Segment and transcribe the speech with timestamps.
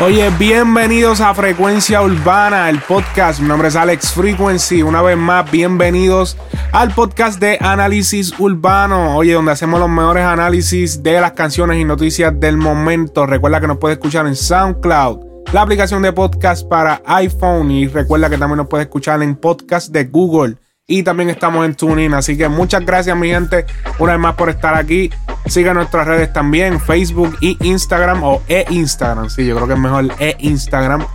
[0.00, 3.40] Oye, bienvenidos a Frecuencia Urbana, el podcast.
[3.40, 4.82] Mi nombre es Alex Frequency.
[4.82, 6.36] Una vez más, bienvenidos
[6.72, 9.16] al podcast de Análisis Urbano.
[9.16, 13.24] Oye, donde hacemos los mejores análisis de las canciones y noticias del momento.
[13.24, 17.70] Recuerda que nos puedes escuchar en SoundCloud, la aplicación de podcast para iPhone.
[17.70, 20.56] Y recuerda que también nos puedes escuchar en podcast de Google.
[20.86, 22.12] Y también estamos en TuneIn.
[22.12, 23.64] Así que muchas gracias, mi gente,
[23.98, 25.10] una vez más por estar aquí.
[25.46, 29.30] Sigan nuestras redes también, Facebook y Instagram, o e-Instagram.
[29.30, 31.06] Sí, yo creo que es mejor e-Instagram.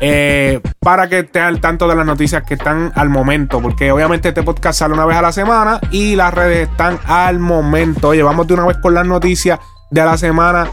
[0.00, 3.62] Eh, para que estén al tanto de las noticias que están al momento.
[3.62, 7.38] Porque obviamente este podcast sale una vez a la semana y las redes están al
[7.38, 8.08] momento.
[8.08, 10.68] Oye, vamos de una vez con las noticias de la semana.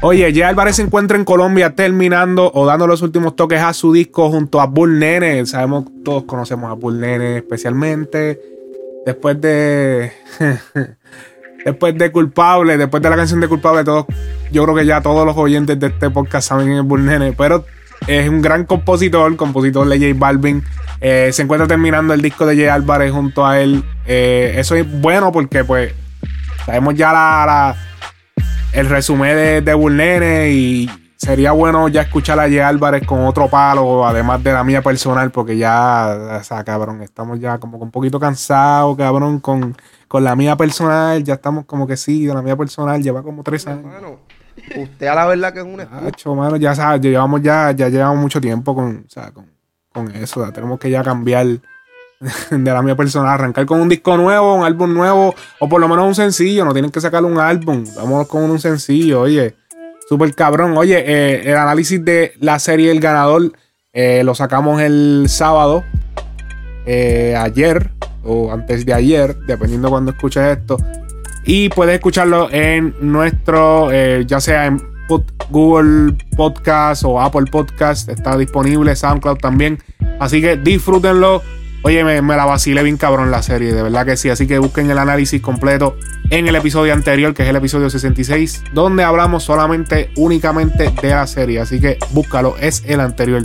[0.00, 3.92] Oye, ya Álvarez se encuentra en Colombia terminando o dando los últimos toques a su
[3.92, 5.44] disco junto a Bull Nene.
[5.44, 8.40] Sabemos, todos conocemos a Bull Nene especialmente.
[9.04, 10.12] Después de.
[11.64, 14.06] después de Culpable, después de la canción de Culpable, todos,
[14.52, 17.32] yo creo que ya todos los oyentes de este podcast saben quién es Bull Nene.
[17.32, 17.64] Pero
[18.06, 20.62] es un gran compositor, compositor de J Balvin.
[21.00, 23.82] Eh, se encuentra terminando el disco de J Álvarez junto a él.
[24.06, 25.92] Eh, eso es bueno porque, pues,
[26.64, 27.76] sabemos ya la
[28.72, 32.66] el resumen de, de y sería bueno ya escuchar a J.
[32.66, 37.40] Álvarez con otro palo, además de la mía personal, porque ya, o sea, cabrón, estamos
[37.40, 41.96] ya como un poquito cansados, cabrón, con, con la mía personal, ya estamos como que
[41.96, 43.86] sí, de la mía personal, lleva como tres años.
[44.76, 48.18] usted a la verdad que es un Hacho, mano, ya sabes, llevamos ya, ya llevamos
[48.18, 49.46] mucho tiempo con, o sea, con,
[49.92, 51.46] con eso, tenemos que ya cambiar
[52.50, 55.88] de la mía personal, arrancar con un disco nuevo, un álbum nuevo, o por lo
[55.88, 59.54] menos un sencillo, no tienen que sacar un álbum, vamos con un sencillo, oye,
[60.08, 60.76] súper cabrón.
[60.76, 63.52] Oye, eh, el análisis de la serie El Ganador
[63.92, 65.84] eh, lo sacamos el sábado,
[66.86, 67.90] eh, ayer,
[68.24, 70.78] o antes de ayer, dependiendo cuando escuches esto,
[71.44, 73.90] y puedes escucharlo en nuestro,
[74.22, 74.82] ya sea en
[75.50, 79.78] Google Podcast o Apple Podcast, está disponible, SoundCloud también,
[80.20, 81.42] así que disfrútenlo
[81.82, 84.28] Oye, me, la vacilé bien cabrón la serie, de verdad que sí.
[84.30, 85.96] Así que busquen el análisis completo
[86.30, 91.26] en el episodio anterior, que es el episodio 66, donde hablamos solamente, únicamente de la
[91.26, 91.60] serie.
[91.60, 93.44] Así que búscalo, es el anterior.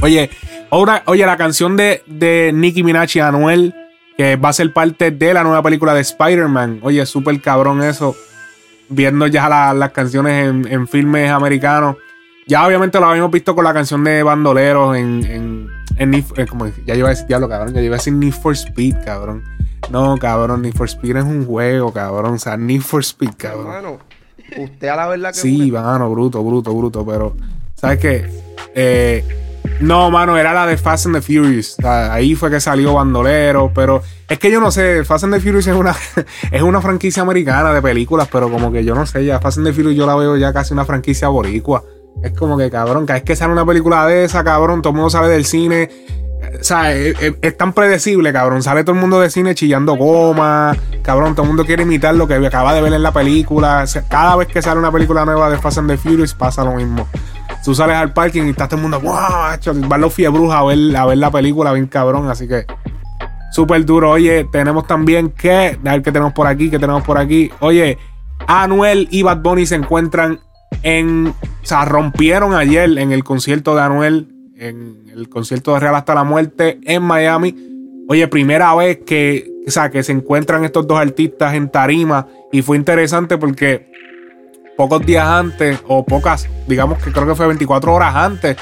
[0.00, 0.30] Oye,
[0.70, 3.74] ahora, oye, la canción de, de Nicki Minaj y Anuel,
[4.16, 6.80] que va a ser parte de la nueva película de Spider-Man.
[6.82, 8.16] Oye, súper cabrón eso.
[8.88, 11.96] Viendo ya las canciones en, en filmes americanos.
[12.46, 16.66] Ya obviamente lo habíamos visto con la canción de Bandoleros en, en, en, eh, como
[16.86, 19.44] ya iba a decir diablo, cabrón, ya iba a decir Need for Speed, cabrón.
[19.90, 22.34] No, cabrón, Need for Speed es un juego, cabrón.
[22.34, 23.68] O sea, Need for Speed, cabrón.
[23.68, 23.98] Mano,
[24.56, 25.40] usted a la verdad que.
[25.40, 27.04] Sí, mano, bruto, bruto, bruto.
[27.06, 27.36] Pero,
[27.74, 28.30] ¿sabes qué?
[28.74, 29.24] Eh,
[29.80, 31.76] no, mano, era la de Fast and the Furious.
[31.84, 33.72] ahí fue que salió Bandolero.
[33.74, 35.94] Pero es que yo no sé, Fast and the Furious es una,
[36.50, 39.66] es una franquicia americana de películas, pero como que yo no sé, ya Fast and
[39.66, 41.84] the Furious yo la veo ya casi una franquicia boricua.
[42.22, 44.96] Es como que, cabrón, cada vez que sale una película de esa, cabrón, todo el
[44.96, 45.90] mundo sale del cine.
[46.60, 48.62] O sea, es, tan predecible, cabrón.
[48.62, 50.76] Sale todo el mundo de cine chillando goma.
[51.02, 53.84] Cabrón, todo el mundo quiere imitar lo que acaba de ver en la película.
[54.08, 57.06] cada vez que sale una película nueva de Fast and the Furious pasa lo mismo.
[57.64, 60.96] Tú sales al parking y está todo el mundo, wow, van los fiebrujas a ver,
[60.96, 62.28] a ver la película bien cabrón.
[62.30, 62.66] Así que,
[63.52, 64.10] súper duro.
[64.10, 67.50] Oye, tenemos también que, a ver qué tenemos por aquí, qué tenemos por aquí.
[67.60, 67.98] Oye,
[68.46, 70.40] Anuel y Bad Bunny se encuentran
[70.82, 75.94] en, o sea, rompieron ayer en el concierto de Anuel, en el concierto de Real
[75.94, 77.54] hasta la muerte en Miami.
[78.08, 82.62] Oye, primera vez que, o sea, que se encuentran estos dos artistas en tarima y
[82.62, 83.90] fue interesante porque
[84.76, 88.56] pocos días antes, o pocas, digamos que creo que fue 24 horas antes,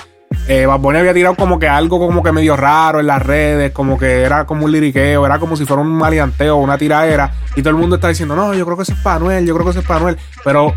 [0.49, 3.73] eh, Bad Bunny había tirado como que algo como que medio raro en las redes,
[3.73, 7.63] como que era como un liriqueo, era como si fuera un maleanteo, una tiradera, y
[7.63, 9.65] todo el mundo está diciendo, no, yo creo que eso es para Anuel, yo creo
[9.65, 10.75] que eso es para Anuel, pero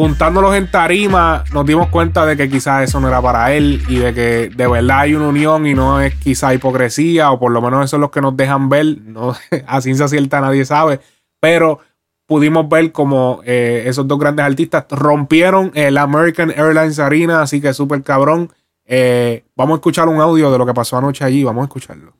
[0.00, 3.96] juntándolos en tarima, nos dimos cuenta de que quizás eso no era para él y
[3.96, 7.60] de que de verdad hay una unión y no es quizá hipocresía, o por lo
[7.60, 8.96] menos eso es lo que nos dejan ver.
[9.02, 9.34] No,
[9.66, 11.00] a ciencia cierta nadie sabe,
[11.38, 11.80] pero
[12.24, 17.74] pudimos ver como eh, esos dos grandes artistas rompieron el American Airlines Arena, así que
[17.74, 18.50] súper cabrón.
[18.86, 22.14] Eh, vamos a escuchar un audio de lo que pasó anoche allí, vamos a escucharlo.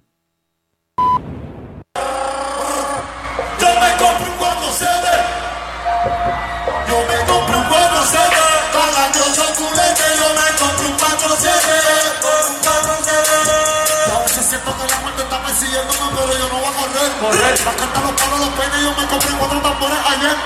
[15.61, 17.11] Siguiéndome, pero yo no voy a correr.
[17.21, 17.61] Correr.
[17.61, 20.37] La carta los palos, los peines, yo me compré cuatro tambores ayer.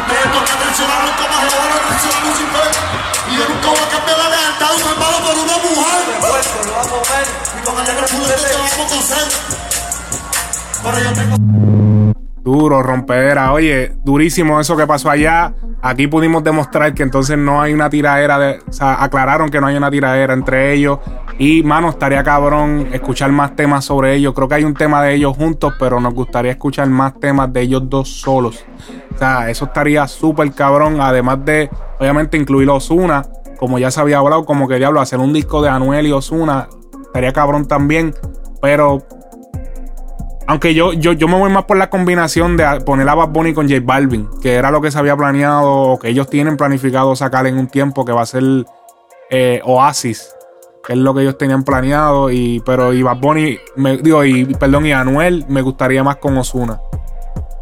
[0.00, 2.70] Ustedes porque traicionaron como Jehová lo traicionó Lucifer.
[3.30, 6.00] Y yo nunca voy a cambiar la lealtad de un hermano por una mujer.
[6.20, 7.26] lo vamos a ver.
[7.56, 9.28] Y con el negro puro te vamos a coser.
[10.82, 11.69] Pero yo tengo...
[12.42, 13.52] Duro, rompedera.
[13.52, 15.52] Oye, durísimo eso que pasó allá.
[15.82, 18.38] Aquí pudimos demostrar que entonces no hay una tiradera.
[18.38, 21.00] De, o sea, aclararon que no hay una tiradera entre ellos.
[21.38, 24.32] Y, mano, estaría cabrón escuchar más temas sobre ellos.
[24.34, 27.60] Creo que hay un tema de ellos juntos, pero nos gustaría escuchar más temas de
[27.60, 28.64] ellos dos solos.
[29.14, 31.00] O sea, eso estaría súper cabrón.
[31.00, 33.22] Además de, obviamente, incluir Osuna.
[33.58, 36.68] Como ya se había hablado, como que diablo, hacer un disco de Anuel y Osuna.
[37.02, 38.14] Estaría cabrón también.
[38.62, 39.02] Pero
[40.50, 43.54] aunque yo, yo, yo me voy más por la combinación de poner a Bad Bunny
[43.54, 47.14] con J Balvin, que era lo que se había planeado, o que ellos tienen planificado
[47.14, 48.42] sacar en un tiempo, que va a ser
[49.30, 50.34] eh, Oasis,
[50.84, 52.32] que es lo que ellos tenían planeado.
[52.32, 56.36] Y, pero y Bad Bunny, me, digo, y perdón, y Anuel me gustaría más con
[56.36, 56.80] Osuna.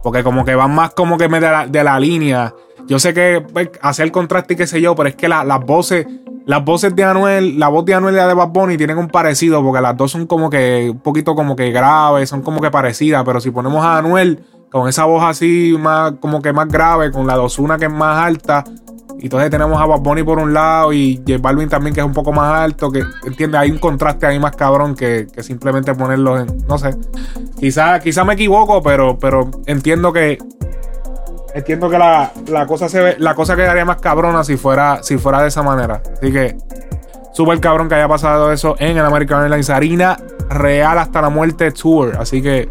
[0.02, 2.54] Porque como que van más como que de la, de la línea.
[2.86, 6.06] Yo sé que pues, hacer contraste y qué sé yo, pero es que las voces
[6.48, 9.08] las voces de Anuel, la voz de Anuel y la de Bad Bunny tienen un
[9.08, 12.70] parecido, porque las dos son como que un poquito como que graves, son como que
[12.70, 17.12] parecidas, pero si ponemos a Anuel con esa voz así más como que más grave,
[17.12, 18.64] con la dosuna que es más alta,
[19.18, 22.06] y entonces tenemos a Bad Bunny por un lado y J Balvin también que es
[22.06, 26.40] un poco más alto, que entiende, hay un contraste ahí más cabrón que, simplemente ponerlo
[26.40, 26.96] en, no sé,
[27.60, 30.38] quizá, quizá me equivoco, pero, pero entiendo que
[31.54, 32.32] entiendo que la,
[32.66, 36.02] cosa se ve, la cosa quedaría más cabrona si fuera, si fuera de esa manera.
[36.12, 36.56] Así que,
[37.32, 40.16] súper cabrón que haya pasado eso en el American Airlines Arena
[40.50, 42.16] Real hasta la muerte tour.
[42.18, 42.70] Así que,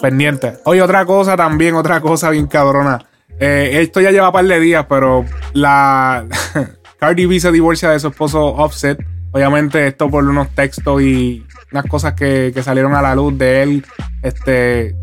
[0.00, 0.54] pendiente.
[0.64, 3.06] Oye, otra cosa también, otra cosa bien cabrona.
[3.38, 6.24] Eh, esto ya lleva un par de días, pero la
[6.98, 9.04] Cardi B se divorcia de su esposo Offset.
[9.32, 13.62] Obviamente, esto por unos textos y unas cosas que, que salieron a la luz de
[13.62, 13.86] él.
[14.22, 14.94] Este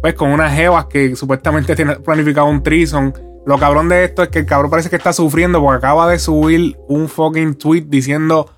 [0.00, 3.12] pues con unas jevas que supuestamente tiene planificado un trison.
[3.46, 6.18] Lo cabrón de esto es que el cabrón parece que está sufriendo porque acaba de
[6.18, 8.50] subir un fucking tweet diciendo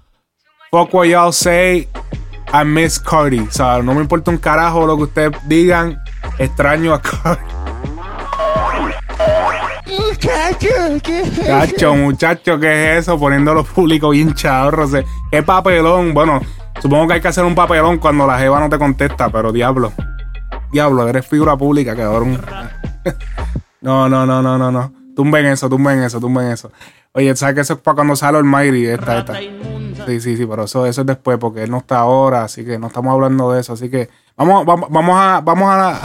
[0.71, 1.89] Fuck what y'all say,
[2.53, 3.41] I miss Cardi.
[3.41, 6.03] O sea, no me importa un carajo lo que ustedes digan,
[6.39, 7.43] extraño a Cardi.
[11.51, 13.19] Muchacho, muchacho, ¿qué es eso?
[13.19, 14.89] Poniéndolo público bien chadorro.
[15.31, 16.15] qué papelón.
[16.15, 16.41] Bueno,
[16.81, 19.93] supongo que hay que hacer un papelón cuando la jeva no te contesta, pero diablo.
[20.73, 22.41] Diablo, eres figura pública, cabrón.
[23.83, 24.93] no, no, no, no, no, no.
[25.15, 26.73] Tumben eso, tumben eso, tumben eso.
[27.13, 28.87] Oye, ¿sabes que eso es para cuando sale el Mighty?
[28.87, 29.35] Esta, esta.
[30.07, 32.79] Sí, sí, sí, pero eso, eso es después, porque él no está ahora, así que
[32.79, 33.75] no estamos hablando de eso.
[33.75, 36.01] Así que vamos, vamos, vamos a, vamos a la.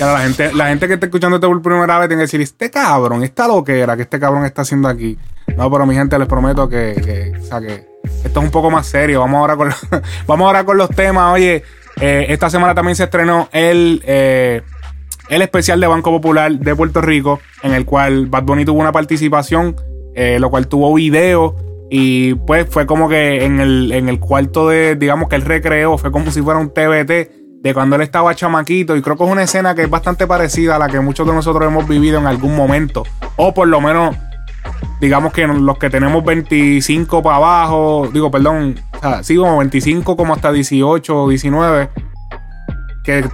[0.00, 2.70] la gente, la gente que está escuchando esto por primera vez tiene que decir, este
[2.70, 5.18] cabrón, esta loquera que este cabrón está haciendo aquí.
[5.54, 7.86] No, pero mi gente, les prometo que, que, o sea, que
[8.24, 9.20] esto es un poco más serio.
[9.20, 9.70] Vamos ahora con,
[10.26, 11.34] vamos ahora con los temas.
[11.34, 11.62] Oye,
[12.00, 14.62] eh, esta semana también se estrenó el, eh,
[15.28, 18.92] el especial de Banco Popular de Puerto Rico, en el cual Bad Bunny tuvo una
[18.92, 19.76] participación,
[20.14, 21.56] eh, lo cual tuvo video.
[21.90, 25.98] Y pues fue como que en el, en el cuarto de, digamos que el recreo,
[25.98, 28.96] fue como si fuera un TBT de cuando él estaba chamaquito.
[28.96, 31.34] Y creo que es una escena que es bastante parecida a la que muchos de
[31.34, 33.04] nosotros hemos vivido en algún momento.
[33.36, 34.16] O por lo menos
[35.00, 40.34] digamos que los que tenemos 25 para abajo, digo, perdón, o sí, como 25 como
[40.34, 41.88] hasta 18 o 19,
[43.02, 43.24] que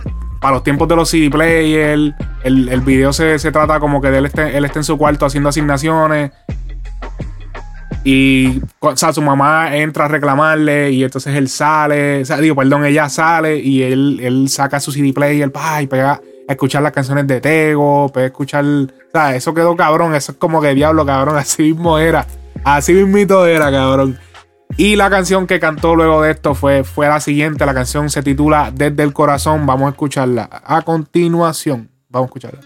[0.40, 4.26] para los tiempos de los CD players, el, el video se, trata como que él
[4.26, 6.32] esté, él esté en su cuarto haciendo asignaciones.
[8.04, 12.54] Y o sea, su mamá entra a reclamarle y entonces él sale, o sea, digo,
[12.54, 15.52] perdón, ella sale y él, él saca su CD player
[15.82, 18.64] y pega escuchar las canciones de Tego, puedes escuchar.
[19.08, 20.14] O sea, eso quedó cabrón.
[20.14, 21.36] Eso es como que diablo, cabrón.
[21.36, 22.26] Así mismo era.
[22.64, 24.18] Así mismito era, cabrón.
[24.76, 27.64] Y la canción que cantó luego de esto fue, fue la siguiente.
[27.66, 29.66] La canción se titula Desde el Corazón.
[29.66, 31.90] Vamos a escucharla a continuación.
[32.08, 32.60] Vamos a escucharla.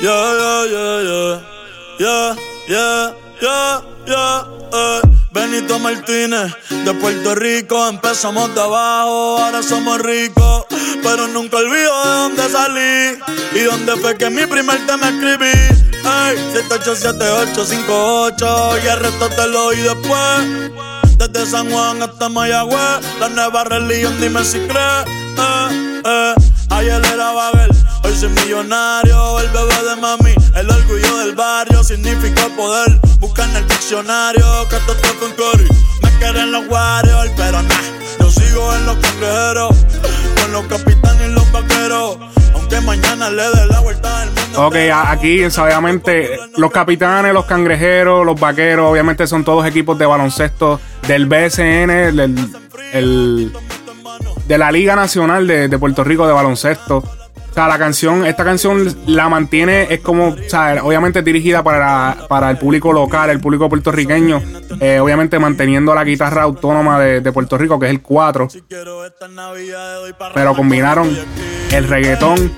[0.00, 0.64] Yeah,
[1.98, 2.34] yeah,
[2.66, 5.00] yeah, eh.
[5.32, 10.64] Benito Martínez, de Puerto Rico, empezamos de abajo, ahora somos ricos.
[11.02, 13.16] Pero nunca olvido de dónde salí
[13.54, 15.52] y dónde fue que mi primer tema escribí.
[16.02, 20.40] Ey, 787858 y el resto te lo oí después.
[21.16, 25.06] Desde San Juan hasta Mayagüez, la nueva religión, dime si crees.
[25.38, 26.34] Eh, eh.
[26.70, 27.70] Ayer era Babel
[28.02, 32.98] Hoy soy millonario, el bebé de mami, el orgullo del barrio, significa poder.
[33.18, 35.68] Busca en el diccionario, que esto con Cory.
[36.02, 37.74] Me quieren los Warriors, pero nah,
[38.20, 39.76] yo sigo en los cangrejeros,
[40.40, 42.18] con los capitanes y los vaqueros
[42.70, 44.66] Que mañana le dé la vuelta al mundo.
[44.66, 50.80] Ok, aquí obviamente los capitanes, los cangrejeros, los vaqueros, obviamente son todos equipos de baloncesto
[51.08, 52.38] del BSN, del,
[52.92, 53.52] el-
[54.50, 56.96] de la Liga Nacional de, de Puerto Rico de baloncesto.
[56.96, 62.26] O sea, la canción, esta canción la mantiene, es como, o sea, obviamente dirigida para,
[62.28, 64.42] para el público local, el público puertorriqueño,
[64.80, 69.06] eh, obviamente manteniendo la guitarra autónoma de, de Puerto Rico, que es el 4, Quiero
[69.06, 71.16] esta Navidad doy para pero combinaron
[71.70, 72.52] el reggaetón.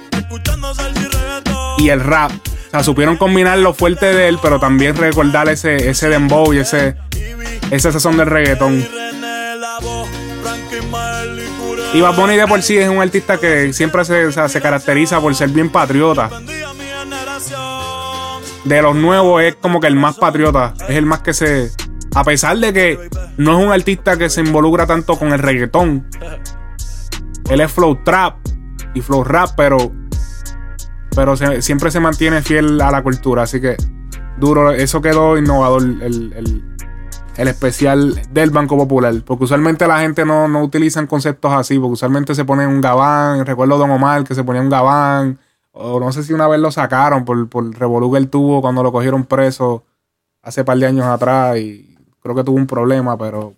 [1.77, 2.33] y el rap.
[2.69, 6.59] O sea, supieron combinar lo fuerte de él, pero también recordar ese, ese dembow y
[6.61, 6.97] ese,
[7.71, 8.83] ese sazón del reggaetón.
[11.95, 15.35] Y Bad Bunny de por sí es un artista que siempre se, se caracteriza por
[15.35, 16.31] ser bien patriota.
[18.65, 20.73] De los nuevos es como que el más patriota.
[20.89, 21.71] Es el más que se...
[22.15, 26.07] A pesar de que no es un artista que se involucra tanto con el reggaetón.
[27.51, 28.37] Él es flow trap
[28.95, 29.93] y flow rap, pero...
[31.15, 33.43] Pero siempre se mantiene fiel a la cultura.
[33.43, 33.77] Así que
[34.39, 34.71] duro.
[34.73, 35.83] Eso quedó innovador.
[35.83, 36.72] El, el-
[37.43, 39.15] el especial del Banco Popular.
[39.27, 41.79] Porque usualmente la gente no, no utilizan conceptos así.
[41.79, 43.45] Porque usualmente se pone un gabán.
[43.45, 45.39] Recuerdo Don Omar que se ponía un gabán.
[45.73, 48.83] O no sé si una vez lo sacaron por, por revolú que él tuvo cuando
[48.83, 49.85] lo cogieron preso
[50.43, 51.57] hace par de años atrás.
[51.59, 53.55] Y creo que tuvo un problema, pero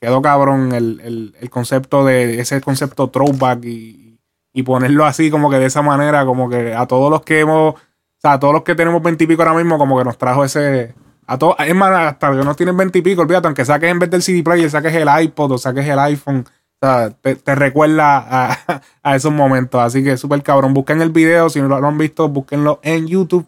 [0.00, 4.18] quedó cabrón el, el- el concepto de ese concepto throwback y,
[4.52, 7.74] y ponerlo así como que de esa manera, como que a todos los que hemos,
[7.74, 7.78] o
[8.18, 10.94] sea, a todos los que tenemos veintipico ahora mismo, como que nos trajo ese,
[11.30, 14.20] a todos, es más, hasta que no tienen veintipico, olvídate, aunque saques en vez del
[14.20, 19.14] CD player, saques el iPod o saques el iPhone, o sea, te, recuerda a, a
[19.14, 22.80] esos momentos, así que súper cabrón, busquen el video, si no lo han visto, búsquenlo
[22.82, 23.46] en YouTube.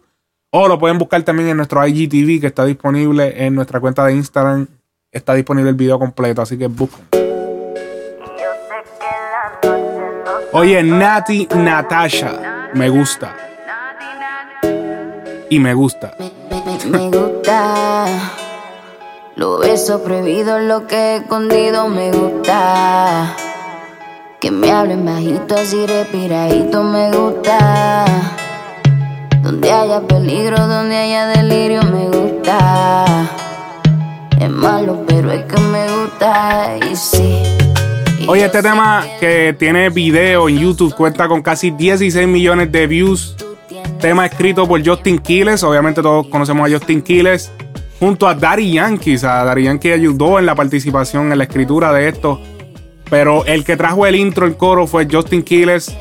[0.51, 4.13] O lo pueden buscar también en nuestro IGTV que está disponible en nuestra cuenta de
[4.13, 4.65] Instagram.
[5.11, 7.05] Está disponible el video completo, así que busquen.
[10.53, 13.35] Oye, Nati Natasha, me gusta.
[15.49, 16.15] Y me gusta.
[16.85, 18.05] Me gusta.
[19.37, 23.35] Los besos prohibidos, lo que he escondido me gusta.
[24.41, 28.05] Que me hablen bajito, así respiradito me gusta.
[29.41, 33.29] Donde haya peligro, donde haya delirio me gusta.
[34.41, 36.77] Es malo, pero es que me gusta.
[36.91, 37.43] Y sí.
[38.19, 42.87] y Oye, este tema que tiene video en YouTube cuenta con casi 16 millones de
[42.87, 43.37] views.
[43.99, 45.63] Tema escrito por Justin Quiles.
[45.63, 47.51] Obviamente todos conocemos a Justin Quiles.
[47.99, 49.15] Junto a Daddy Yankee.
[49.15, 52.41] O sea, Daddy Yankee ayudó en la participación, en la escritura de esto.
[53.09, 55.95] Pero el que trajo el intro, el coro, fue Justin Quiles.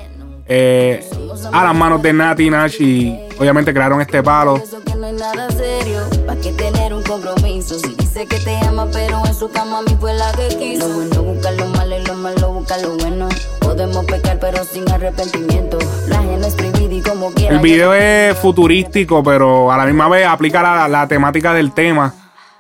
[0.47, 1.05] eh,
[1.53, 2.81] a las manos de Nati Nash.
[2.81, 4.57] Y obviamente crearon este palo.
[4.57, 7.79] Eso que no es nada serio, pa' que tener un compromiso.
[7.79, 10.89] Si dice que te ama, pero en su cama a mí fue la que quiso.
[10.89, 13.29] Lo bueno busca lo malo y lo malo busca lo bueno.
[13.61, 15.79] Podemos pecar, pero sin arrepentimiento.
[16.09, 16.57] La ajena es
[17.03, 17.55] como quiera.
[17.55, 22.15] El video es futurístico, pero a la misma vez aplica la, la temática del tema.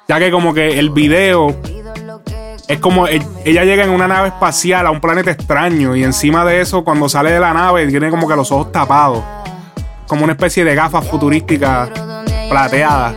[0.08, 1.56] Ya que como que el video
[2.68, 6.60] es como ella llega en una nave espacial a un planeta extraño y encima de
[6.60, 9.22] eso cuando sale de la nave tiene como que los ojos tapados.
[10.06, 11.90] Como una especie de gafas futurísticas
[12.48, 13.14] plateadas.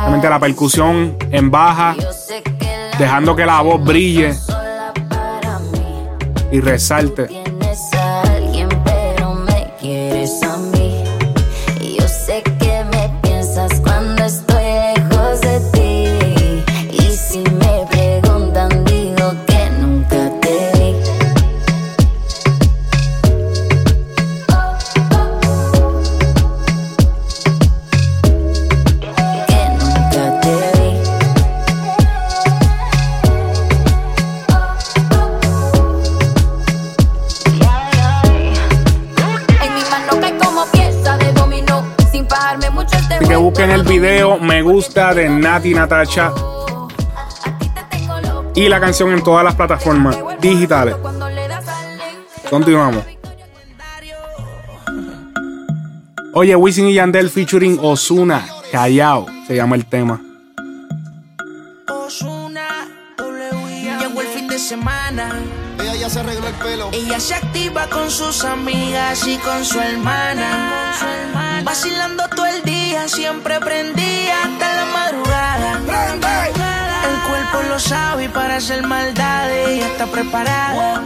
[0.00, 1.96] Obviamente la percusión en baja,
[2.98, 4.34] dejando que la voz brille.
[6.54, 7.53] Y resalte.
[43.98, 46.34] Video Me Gusta de Nati Natasha
[48.52, 50.96] y la canción en todas las plataformas digitales.
[52.50, 53.04] Continuamos.
[56.32, 60.20] Oye, Wisin y Yandel featuring Osuna, Callao, se llama el tema.
[61.88, 63.98] Ozuna, W.
[64.00, 65.40] Llegó el fin de semana.
[65.80, 66.90] Ella ya se arregló el pelo.
[66.92, 70.92] Ella se activa con sus amigas y con su hermana.
[71.64, 75.80] Vacilando todo el día, siempre prendía hasta la madrugada.
[77.10, 81.02] El cuerpo lo sabe y para hacer maldades ella está preparada.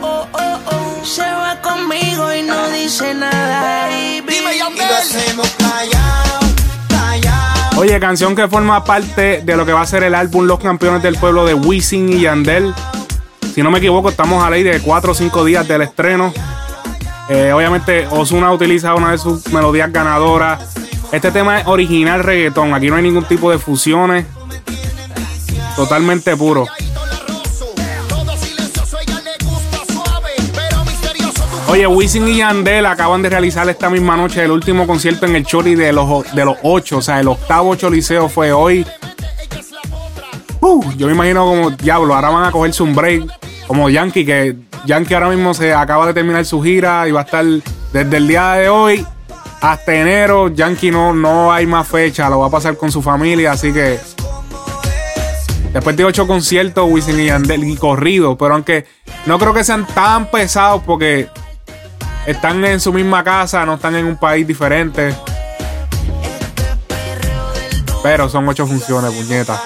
[1.04, 3.86] Se va conmigo y no dice nada.
[3.86, 4.24] baby.
[4.28, 6.40] Dime, Y lo hacemos callado,
[6.88, 7.80] callado.
[7.80, 11.02] Oye, canción que forma parte de lo que va a ser el álbum Los Campeones
[11.02, 12.74] del Pueblo de Wisin y Yandel.
[13.58, 16.32] Si no me equivoco, estamos a ley de 4 o 5 días del estreno.
[17.28, 20.76] Eh, obviamente, Osuna utiliza una de sus melodías ganadoras.
[21.10, 22.72] Este tema es original reggaetón.
[22.72, 24.26] Aquí no hay ningún tipo de fusiones.
[25.74, 26.66] Totalmente puro.
[31.66, 35.44] Oye, Wisin y Yandel acaban de realizar esta misma noche el último concierto en el
[35.44, 36.98] Choli de los, de los ocho.
[36.98, 38.86] O sea, el octavo Choliseo fue hoy.
[40.60, 43.47] Uh, yo me imagino como diablo, ahora van a cogerse un break.
[43.68, 44.56] Como Yankee, que
[44.86, 47.44] Yankee ahora mismo se acaba de terminar su gira y va a estar
[47.92, 49.06] desde el día de hoy
[49.60, 50.48] hasta enero.
[50.48, 54.00] Yankee no, no hay más fecha, lo va a pasar con su familia, así que
[55.72, 58.36] Después de ocho conciertos, Wisin y Yandel y corrido.
[58.36, 58.86] Pero aunque
[59.26, 61.28] no creo que sean tan pesados porque
[62.26, 65.14] están en su misma casa, no están en un país diferente.
[68.02, 69.60] Pero son ocho funciones, puñeta.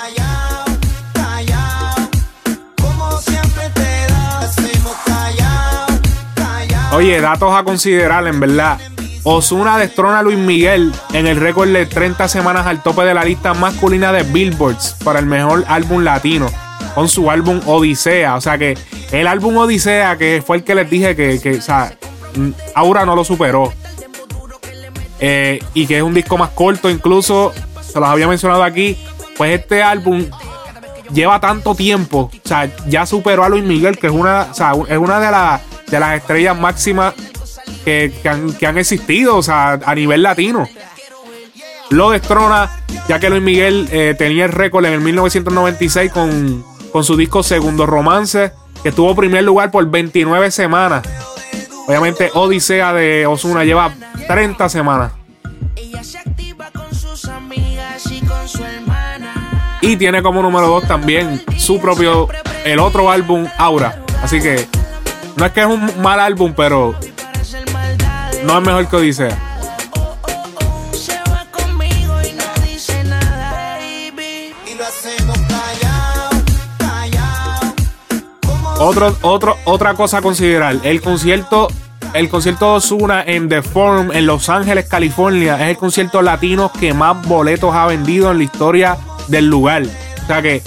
[6.92, 8.78] Oye, datos a considerar, en verdad.
[9.24, 13.24] Osuna destrona a Luis Miguel en el récord de 30 semanas al tope de la
[13.24, 16.50] lista masculina de Billboards para el mejor álbum latino
[16.94, 18.36] con su álbum Odisea.
[18.36, 18.76] O sea que
[19.10, 21.96] el álbum Odisea, que fue el que les dije que, o sea,
[22.74, 23.72] Aura no lo superó.
[25.18, 28.98] Eh, y que es un disco más corto, incluso se los había mencionado aquí.
[29.38, 30.26] Pues este álbum
[31.10, 34.72] lleva tanto tiempo, o sea, ya superó a Luis Miguel, que es una, o sea,
[34.88, 35.30] es una de,
[35.92, 37.14] de las estrellas máximas
[37.84, 38.12] que,
[38.66, 40.66] han, existido, o sea, a nivel latino.
[41.90, 42.70] Lo destrona,
[43.08, 47.42] ya que Luis Miguel eh, tenía el récord en el 1996 con, con su disco
[47.42, 51.06] Segundo Romance, que tuvo primer lugar por 29 semanas.
[51.86, 53.92] Obviamente, Odisea de Osuna lleva
[54.26, 55.12] 30 semanas.
[59.82, 62.28] Y tiene como número 2 también su propio,
[62.64, 64.02] el otro álbum, Aura.
[64.22, 64.66] Así que
[65.36, 66.94] no es que es un mal álbum, pero
[68.44, 69.52] no es mejor que Odisea.
[78.84, 81.68] Otro, otro, otra cosa a considerar, el concierto,
[82.14, 86.72] el concierto de Osuna en The Forum en Los Ángeles, California, es el concierto latino
[86.72, 89.84] que más boletos ha vendido en la historia del lugar.
[89.84, 90.62] O sea que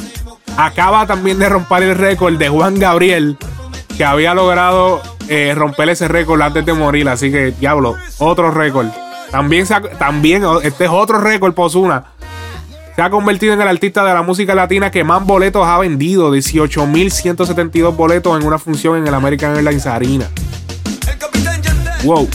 [0.56, 3.38] acaba también de romper el récord de Juan Gabriel,
[3.98, 7.08] que había logrado eh, romper ese récord antes de morir.
[7.10, 8.88] Así que, diablo, otro récord.
[9.32, 12.16] También, también este es otro récord por Osuna
[12.96, 16.34] se ha convertido en el artista de la música latina que más boletos ha vendido,
[16.34, 20.30] 18.172 boletos en una función en el American Airlines Arena.
[22.06, 22.30] Wow.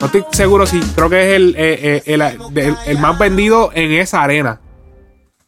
[0.00, 4.22] No estoy seguro si creo que es el, eh, eh, el, más vendido en esa
[4.22, 4.60] arena.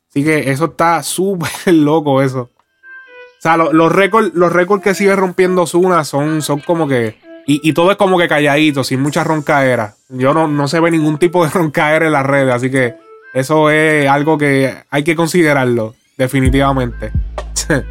[0.09, 2.49] Así que eso está súper loco eso.
[3.43, 7.19] O sea, los récords los récords que sigue rompiendo Zuna son, son como que...
[7.45, 9.97] Y, todo es como que calladito, sin mucha roncaera.
[10.11, 12.95] Yo no, no se ve ningún tipo de roncaera en las redes, así que
[13.35, 17.11] eso es algo que hay que considerarlo, definitivamente.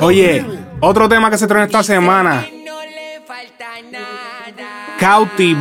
[0.00, 0.44] Oye,
[0.80, 2.44] otro tema que se trae esta semana.
[4.98, 5.54] Cauti,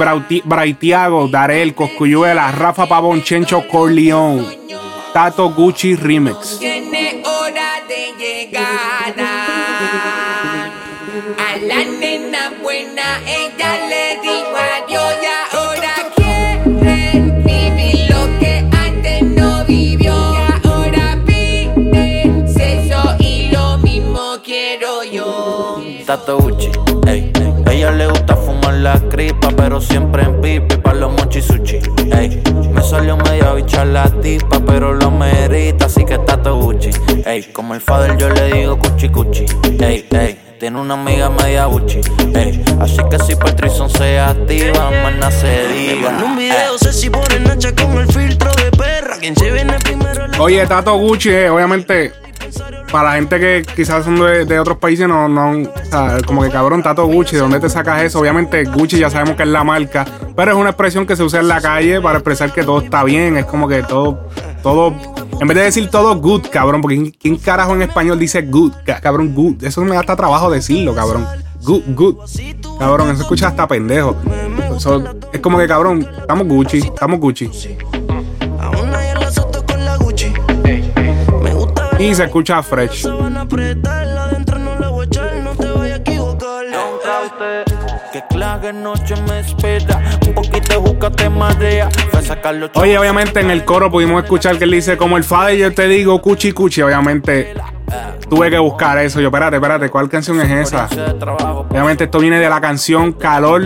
[0.44, 4.65] Braitiago, Darel, Coscuyuela, Rafa Pavón, Chencho Corleone,
[5.16, 6.60] Tato Gucci Remix.
[6.60, 9.32] Tiene hora de llegada.
[11.38, 15.36] A la nena buena, ella le dijo adiós ya.
[26.06, 26.72] Tato Gucci,
[27.08, 27.32] ey.
[27.72, 30.75] Ella le gusta fumar la cripa, pero siempre en pipi
[33.96, 36.90] la tipa, pero lo merita, así que Tato Gucci,
[37.26, 37.44] ey.
[37.54, 39.46] Como el father yo le digo cuchi cuchi,
[39.80, 40.38] ey, ey.
[40.60, 42.02] Tiene una amiga media buchi,
[42.34, 42.62] ey.
[42.82, 46.10] Así que si Patrison se activa, más se diga.
[46.26, 49.16] un video, sé si pone nacha con el filtro de perra.
[49.18, 50.26] Quien se viene primero.
[50.40, 52.12] Oye, Tato Gucci, eh, obviamente
[52.92, 56.50] para la gente que quizás son de, otros países, no, no, o sea, como que
[56.50, 58.20] cabrón, Tato Gucci, ¿de dónde te sacas eso?
[58.20, 61.40] Obviamente Gucci ya sabemos que es la marca, pero es una expresión que se usa
[61.40, 64.28] en la calle para expresar que todo está bien, es como que todo,
[64.64, 64.94] todo,
[65.40, 69.34] en vez de decir todo good, cabrón, porque ¿quién carajo en español dice good, cabrón,
[69.34, 69.64] good?
[69.64, 71.26] Eso me da hasta trabajo decirlo, cabrón.
[71.66, 72.16] Good, good.
[72.78, 74.16] Cabrón, eso escucha hasta pendejo.
[75.34, 77.50] es como que, cabrón, estamos Gucci, estamos Gucci.
[82.06, 83.08] Y se escucha fresh.
[92.76, 95.88] Oye, obviamente en el coro pudimos escuchar que él dice, como el Fader yo te
[95.88, 96.84] digo, cuchi cuchi.
[96.84, 97.56] Obviamente
[98.30, 99.20] tuve que buscar eso.
[99.20, 100.88] Yo, espérate, espérate, ¿cuál canción es esa?
[101.70, 103.64] Obviamente esto viene de la canción Calor,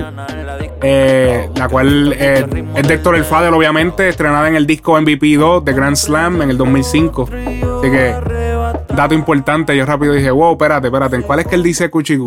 [0.81, 5.35] eh, la cual eh, es de Héctor El Fader, obviamente, estrenada en el disco MVP
[5.35, 7.29] 2 de Grand Slam en el 2005.
[7.79, 8.13] Así que,
[8.93, 12.17] dato importante, yo rápido dije, wow, espérate, espérate, ¿en cuál es que él dice cuchi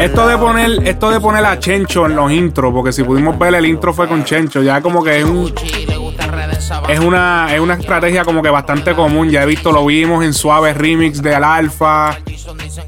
[0.00, 3.54] Esto de poner, esto de poner a Chencho en los intros, porque si pudimos ver
[3.54, 5.52] el intro fue con Chencho, ya como que es un
[6.88, 9.30] es una, es una estrategia como que bastante común.
[9.30, 12.18] Ya he visto, lo vimos en Suave Remix de Al Alfa.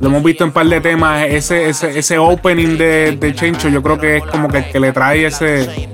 [0.00, 1.24] Lo hemos visto en un par de temas.
[1.24, 4.92] Ese, ese, ese opening de, de Chencho, yo creo que es como que, que le
[4.92, 5.88] trae ese.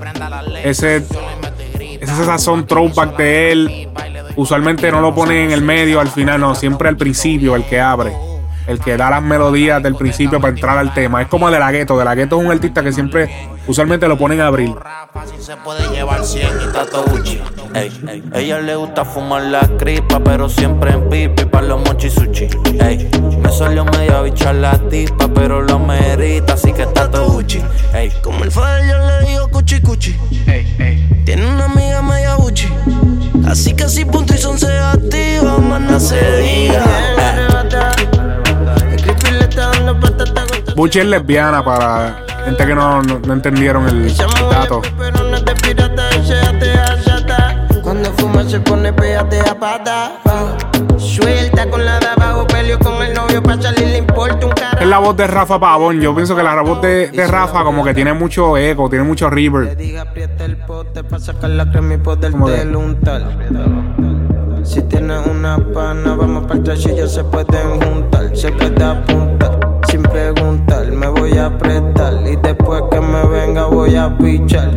[0.64, 1.04] Ese.
[2.00, 3.88] Ese sazón throwback de él.
[4.36, 7.80] Usualmente no lo pone en el medio, al final, no, siempre al principio, el que
[7.80, 8.12] abre.
[8.66, 11.22] El que da las melodías del principio para entrar al tema.
[11.22, 11.96] Es como de la gueto.
[11.98, 14.74] De la gueto es un artista que siempre, usualmente lo ponen a abrir.
[15.12, 17.40] Fácil se puede llevar 100 y Tato Gucci.
[17.74, 18.22] Ey, ey.
[18.34, 22.48] Ella le gusta fumar la cripa, pero siempre en pipi para los mochi sushi.
[22.80, 23.08] Ey,
[23.40, 27.62] me salió media bicha la tipa, pero lo merita, así que Tato Gucci.
[27.94, 30.16] Ey, Como el Fader yo le digo cuchi cuchi.
[31.24, 32.68] Tiene una amiga media buchi.
[33.46, 36.84] Así que si punto y son se activa, más no se diga.
[40.76, 44.14] Buchi es lesbiana para gente que no, no, no entendieron el,
[44.50, 44.82] dato.
[47.82, 50.12] Cuando fuma se pone pégate a pata.
[50.98, 54.78] Suelta con la de abajo, peleo con el novio, pa' salir le importa un carajo.
[54.80, 56.00] Es la voz de Rafa Pavón.
[56.00, 59.30] Yo pienso que la voz de, de Rafa como que tiene mucho eco, tiene mucho
[59.30, 59.76] reverb.
[62.46, 63.38] Del untal.
[64.62, 68.36] Si tienes una pana, vamos para el y ya se pueden juntar.
[68.36, 69.35] Se puede apuntar
[70.16, 70.86] preguntar.
[70.92, 74.70] Me voy a apretar y después que me venga voy a pichar.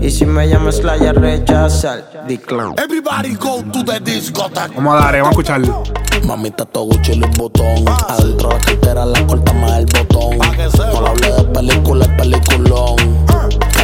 [0.00, 2.26] Y si me llamas la ya rechazar.
[2.26, 2.74] Decline.
[2.76, 4.74] Everybody go to the discotheque.
[4.74, 5.82] Vamos a dar, vamos a escucharlo.
[6.26, 7.84] Mamita, todo Gucci y botón.
[8.08, 10.38] Adentro de la cartera la corta más el botón.
[10.38, 12.96] No le hablé de película, es peliculón.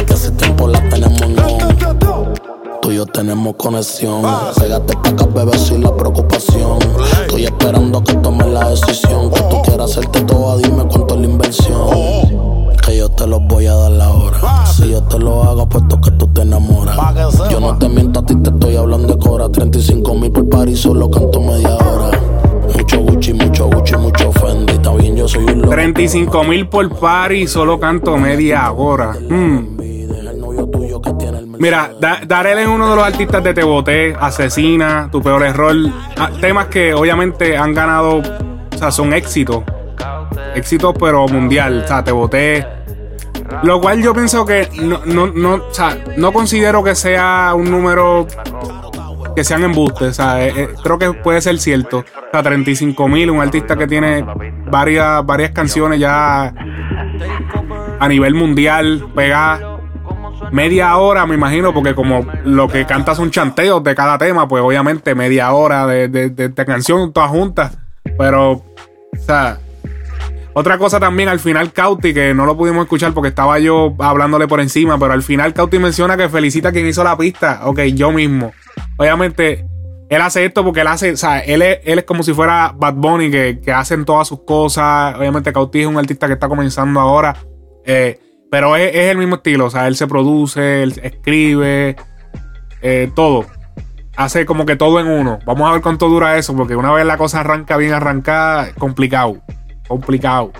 [0.05, 2.56] Que hace tiempo la tenemos en on.
[2.87, 4.21] Tú y yo tenemos conexión.
[4.57, 6.79] Pégate pa' acá, bebé, sin la preocupación.
[7.19, 9.29] Estoy esperando que tomes la decisión.
[9.29, 11.89] Que tú quieras hacerte toda, dime cuánto es la inversión.
[12.85, 14.65] Que yo te lo voy a dar la hora.
[14.67, 16.97] Si yo te lo hago, puesto que tú te enamoras.
[17.51, 19.49] Yo no te miento a ti, te estoy hablando de cora.
[19.49, 22.17] 35 mil por par y solo canto media hora.
[22.73, 24.71] Mucho Gucci, mucho Gucci, mucho Fendi.
[24.71, 25.71] Está bien, yo soy un loco.
[25.71, 29.11] 35 mil por par y solo canto media hora.
[29.29, 29.96] Mm.
[31.59, 35.75] Mira, Da- Darel es uno de los artistas de Te Boté, Asesina, Tu Peor Error.
[36.17, 39.63] Ah, temas que obviamente han ganado, o sea, son éxitos.
[40.55, 41.81] Éxitos, pero mundial.
[41.83, 42.65] O sea, Te Boté.
[43.63, 47.71] Lo cual yo pienso que no, no, no, o sea, no considero que sea un
[47.71, 48.27] número
[49.35, 50.09] que sean embustes.
[50.09, 51.99] O sea, eh, eh, creo que puede ser cierto.
[51.99, 54.25] O sea, 35 mil, un artista que tiene
[54.69, 56.53] varias, varias canciones ya
[57.99, 59.61] a nivel mundial, pegadas
[60.51, 64.63] media hora, me imagino, porque como lo que canta son chanteos de cada tema, pues
[64.63, 67.77] obviamente media hora de, de, de- de canción todas juntas.
[68.17, 68.63] Pero, o
[69.25, 69.59] sea,
[70.53, 74.47] otra cosa también, al final Cauti, que no lo pudimos escuchar porque estaba yo hablándole
[74.47, 77.61] por encima, pero al final Cauti menciona que felicita a quien hizo la pista.
[77.65, 78.51] Ok, yo mismo.
[78.97, 79.67] Obviamente,
[80.09, 82.73] él hace esto porque él hace, o sea, él es, él es como si fuera
[82.75, 85.15] Bad Bunny, que, que hacen todas sus cosas.
[85.17, 87.35] Obviamente, Cauti es un artista que está comenzando ahora.
[87.85, 91.95] Eh, pero es, el mismo estilo, o sea, él se produce, él escribe,
[92.81, 93.45] eh, todo.
[94.15, 95.39] Hace como que todo en uno.
[95.45, 99.41] Vamos a ver cuánto dura eso, porque una vez la cosa arranca bien arrancada, complicado.
[99.87, 100.51] Complicado.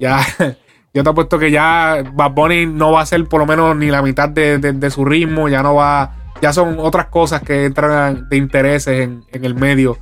[0.00, 0.20] Ya,
[0.94, 3.86] yo te apuesto que ya Bad Bunny no va a ser por lo menos ni
[3.86, 6.16] la mitad de, de- de su ritmo, ya no va.
[6.40, 9.98] Ya son otras cosas que entran de intereses en, en el medio.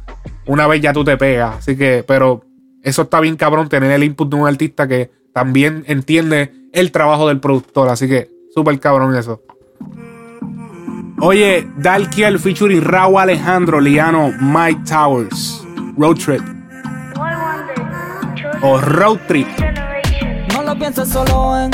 [0.46, 1.56] Una vez ya tú te pegas.
[1.58, 2.44] Así que, pero
[2.82, 7.28] eso está bien cabrón, tener el input de un artista que también entiende el trabajo
[7.28, 7.88] del productor.
[7.88, 9.42] Así que, súper cabrón eso.
[11.20, 15.66] Oye, Dalkiel featuring Raúl Alejandro, Liano, Mike Towers.
[15.98, 16.42] Road Trip.
[18.62, 19.46] O Road Trip.
[20.54, 21.70] No lo pienses solo en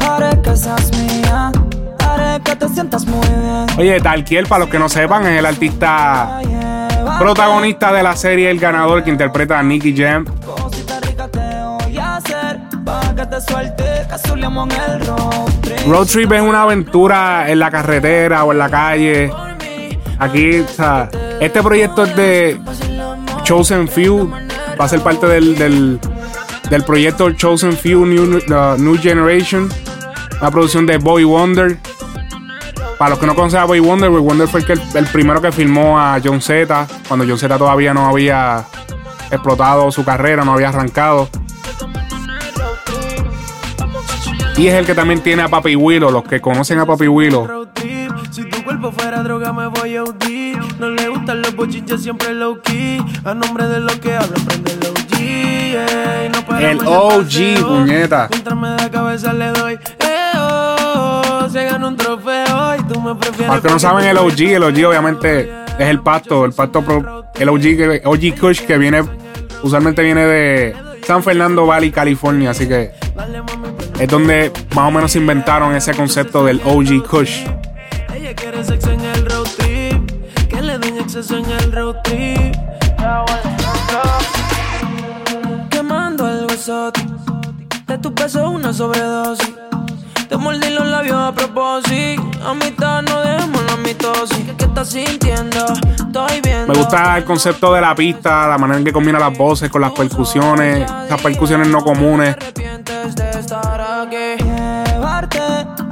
[0.00, 1.52] Haré que seas mía
[1.98, 5.46] Haré que te sientas muy bien Oye, Dalkiel, para los que no sepan, es el
[5.46, 6.40] artista
[7.18, 10.24] protagonista de la serie El Ganador que interpreta a Nicky Jam.
[15.86, 19.30] Road trip es una aventura en la carretera o en la calle.
[20.18, 20.64] Aquí,
[21.40, 22.60] este proyecto es de
[23.42, 24.30] Chosen Few.
[24.80, 29.68] va a ser parte del, del, proyecto Chosen Few New, uh, New Generation,
[30.40, 31.78] una producción de Boy Wonder.
[32.98, 35.52] Para los que no conocen a Boy Wonder, Boy Wonder fue el, el primero que
[35.52, 38.64] filmó a John Z, cuando John Z todavía no había
[39.30, 41.28] explotado su carrera, no había arrancado.
[44.58, 47.68] Y es el que también tiene a Papi Willow, los que conocen a Papi Willow.
[48.30, 50.24] Si tu cuerpo fuera droga me voy a UD
[50.78, 53.00] No le gustan los bochinches siempre low key.
[53.24, 58.28] A nombre de lo que hablan prende el OG ey, no El OG, puñeta.
[58.30, 63.14] Mientras me da cabeza le doy eh, oh, Se gana un trofeo y tú me
[63.14, 66.82] prefieres Para que no saben, el OG, el OG obviamente es el pasto, el pasto,
[66.82, 69.02] pro- el OG, que- OG Kush que viene,
[69.62, 70.74] usualmente viene de
[71.06, 72.92] San Fernando Valley, California, así que
[73.98, 77.46] es donde más o menos se inventaron ese concepto del OG Kush.
[78.14, 80.48] Ella quiere sexo en el road trip.
[80.48, 82.54] Que le den exceso en el road trip.
[85.70, 87.00] Quemando el huesote.
[87.86, 89.54] De tu peso una sobredosis.
[90.28, 92.22] Te mordí los labios a propósito.
[92.44, 94.38] A mitad no dejemos la mitosis.
[94.38, 95.66] ¿Qué, qué estás sintiendo?
[95.96, 99.36] Estoy viendo Me gusta el concepto de la pista, la manera en que combina las
[99.36, 102.36] voces con las percusiones, esas percusiones no comunes.
[104.06, 105.40] Aquí Llevarte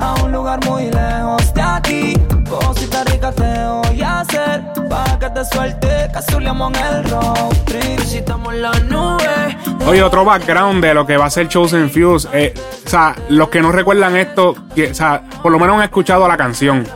[0.00, 2.14] a un lugar muy lejos de aquí.
[2.48, 4.62] Cosita rica te voy a hacer.
[4.88, 8.00] Pa' que te suelte, cazuleamos en el road trip.
[8.00, 12.28] Visitamos la nube Oye, otro background de lo que va a ser Chosen Fuse.
[12.32, 12.54] eh,
[12.86, 16.26] o sea, los que no recuerdan esto, que, o sea, por lo menos han escuchado
[16.28, 16.86] la canción.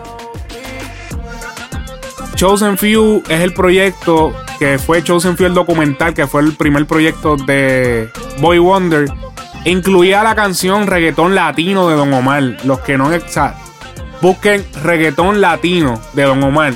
[2.35, 6.87] Chosen Few es el proyecto que fue Chosen Few el documental, que fue el primer
[6.87, 8.09] proyecto de
[8.41, 9.09] Boy Wonder.
[9.65, 12.43] Incluía la canción Reggaetón Latino de Don Omar.
[12.65, 13.55] Los que no, o sea,
[14.21, 16.75] busquen Reggaetón Latino de Don Omar.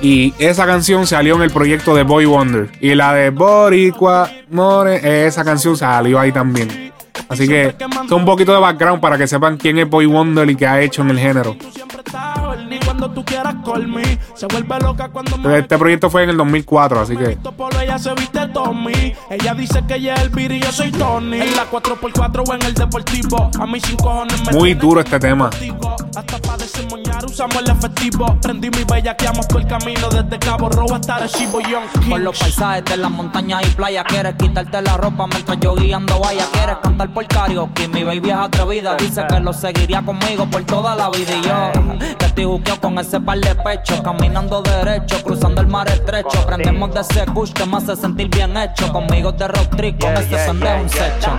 [0.00, 2.70] Y esa canción salió en el proyecto de Boy Wonder.
[2.80, 6.92] Y la de Boricua More, esa canción salió ahí también.
[7.28, 10.56] Así que es un poquito de background para que sepan quién es Boy Wonder y
[10.56, 11.56] qué ha hecho en el género.
[13.14, 17.00] Tú quieras call me Se vuelve loca cuando me Este proyecto fue en el 2004,
[17.00, 19.14] así que polo ella se viste Tommy.
[19.30, 21.40] Ella dice que ella es el Beat y yo soy Tony.
[21.40, 23.50] En la 4x4 o en el deportivo.
[23.58, 25.50] A mí sin cojones me muy duro este tema.
[26.16, 28.38] Hasta para desemmoñar usamos el efectivo.
[28.40, 30.08] Prendí mi bella que amo todo el camino.
[30.08, 34.34] Desde Cabo Rojo hasta Arecibo Young Por los paisajes de las montañas y playas Quieres
[34.34, 38.96] quitarte la ropa mientras yo guiando vaya Quieres cantar por karaoke Mi baby es atrevida.
[38.96, 41.34] Dice que lo seguiría conmigo por toda la vida.
[41.36, 45.86] Y yo que estoy juqueo con ese par de pecho Caminando derecho, cruzando el mar
[45.88, 46.46] estrecho.
[46.46, 48.90] Prendemos de ese kush que me hace sentir bien hecho.
[48.92, 51.30] Conmigo de road trip, con ese pendejo un secho.
[51.30, 51.36] No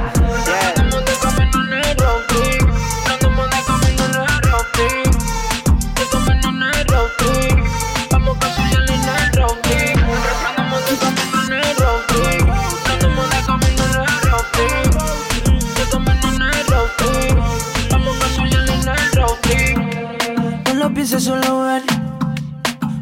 [21.26, 21.82] solo ver.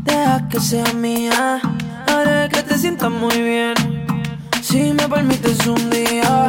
[0.03, 1.59] Deja que sea mía.
[2.07, 3.73] Haré que te sientas muy bien.
[4.61, 6.47] Si me permites un día.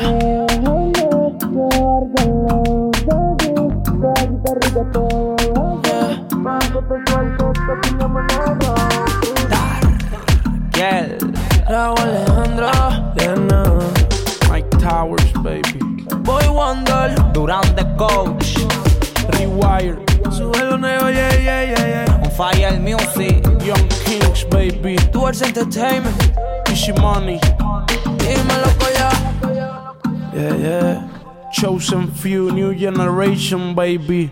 [10.76, 11.18] Yeah.
[11.68, 12.70] Raúl Alejandro.
[13.16, 13.62] Diana.
[14.48, 15.80] Mike Towers, baby.
[16.22, 17.16] Boy Wonder.
[17.32, 18.54] Durán the coach
[19.44, 22.20] Yeah, yeah, yeah, yeah.
[22.24, 23.44] On fire music.
[23.62, 24.96] Young Kings, baby.
[25.12, 26.16] Towards Entertainment.
[26.70, 27.38] Easy Money.
[28.18, 29.10] Dímelo, ya.
[30.34, 31.08] Yeah, yeah.
[31.52, 34.30] Chosen few, new generation, baby.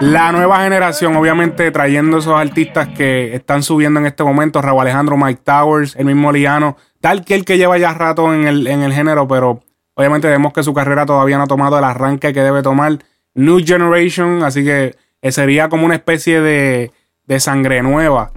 [0.00, 5.16] La nueva generación, obviamente trayendo esos artistas que están subiendo en este momento, Raúl Alejandro,
[5.16, 8.80] Mike Towers, el mismo Liano, tal que el que lleva ya rato en el, en
[8.80, 9.60] el género, pero
[9.94, 12.98] obviamente vemos que su carrera todavía no ha tomado el arranque que debe tomar.
[13.34, 16.92] New Generation, así que eh, sería como una especie de,
[17.26, 18.32] de sangre nueva.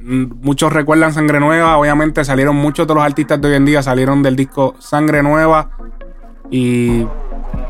[0.00, 3.82] Mm, Muchos recuerdan Sangre Nueva, obviamente salieron muchos de los artistas de hoy en día,
[3.82, 5.70] salieron del disco Sangre Nueva
[6.50, 7.06] y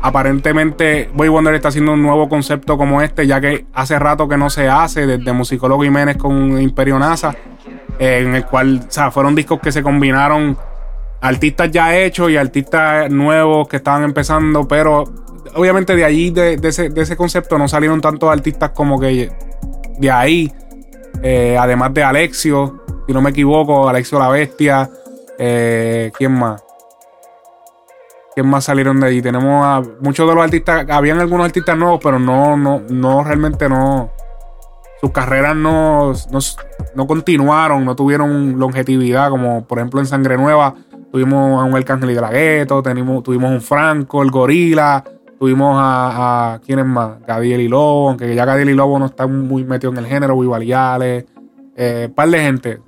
[0.01, 4.37] aparentemente Boy Wonder está haciendo un nuevo concepto como este, ya que hace rato que
[4.37, 7.35] no se hace, desde Musicólogo Jiménez con Imperio NASA,
[7.99, 10.57] eh, en el cual, o sea, fueron discos que se combinaron
[11.19, 15.03] artistas ya hechos y artistas nuevos que estaban empezando, pero
[15.55, 19.31] obviamente de allí, de, ese, de ese concepto, no salieron tantos artistas como que
[19.99, 20.51] de ahí,
[21.21, 24.89] eh, además de Alexio, si no me equivoco, Alexio la Bestia,
[25.37, 26.63] eh, ¿quién más?
[28.33, 29.21] ¿Quién más salieron de allí?
[29.21, 33.67] Tenemos a muchos de los artistas, habían algunos artistas nuevos, pero no, no, no, realmente
[33.67, 34.11] no
[35.01, 36.39] sus carreras no, no,
[36.95, 40.75] no continuaron, no tuvieron longevidad, como por ejemplo en Sangre Nueva
[41.11, 45.03] tuvimos a un Arcángel y de la Gueto, tuvimos, tuvimos un Franco, el Gorila,
[45.41, 47.19] tuvimos a, a ¿quién es más?
[47.25, 50.39] Gadiel y Lobo, aunque ya Gadiel y Lobo no está muy metido en el género,
[50.39, 51.25] Vivaliales,
[51.75, 52.79] eh, par de gente.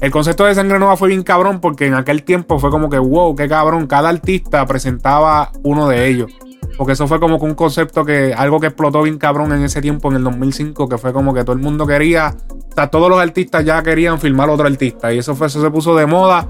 [0.00, 3.00] El concepto de Sangre Nueva fue bien cabrón porque en aquel tiempo fue como que,
[3.00, 6.30] wow, qué cabrón, cada artista presentaba uno de ellos.
[6.76, 9.82] Porque eso fue como que un concepto que, algo que explotó bien cabrón en ese
[9.82, 13.10] tiempo, en el 2005, que fue como que todo el mundo quería, o sea, todos
[13.10, 15.12] los artistas ya querían filmar otro artista.
[15.12, 16.46] Y eso fue, eso se puso de moda.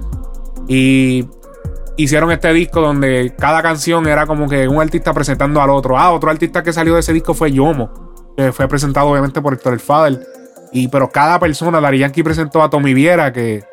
[0.68, 1.26] Y
[1.98, 5.98] hicieron este disco donde cada canción era como que un artista presentando al otro.
[5.98, 9.52] Ah, otro artista que salió de ese disco fue Yomo, que fue presentado obviamente por
[9.52, 10.26] Héctor El Fader.
[10.72, 13.64] Y, pero cada persona, Dari Yankee presentó a Tommy Viera, que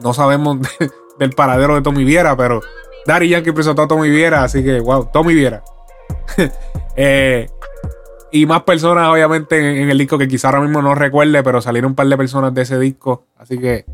[0.00, 0.58] no sabemos
[1.18, 2.60] del paradero de Tommy Viera, pero
[3.06, 5.62] Dari Yankee presentó a Tommy Viera, así que, wow, Tommy Viera.
[6.96, 7.48] Eh,
[8.30, 11.62] y más personas, obviamente, en, en, el disco que quizá ahora mismo no recuerde, pero
[11.62, 13.24] salieron un par de personas de ese disco.
[13.38, 13.86] Así que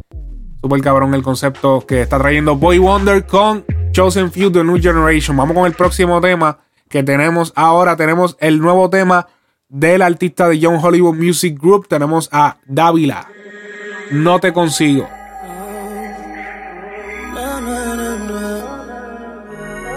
[0.61, 5.37] Super cabrón el concepto que está trayendo Boy Wonder con Chosen Few The New Generation.
[5.37, 7.97] Vamos con el próximo tema que tenemos ahora.
[7.97, 9.29] Tenemos el nuevo tema
[9.69, 11.88] del artista de Young Hollywood Music Group.
[11.88, 13.29] Tenemos a Dávila.
[14.11, 15.09] No te consigo.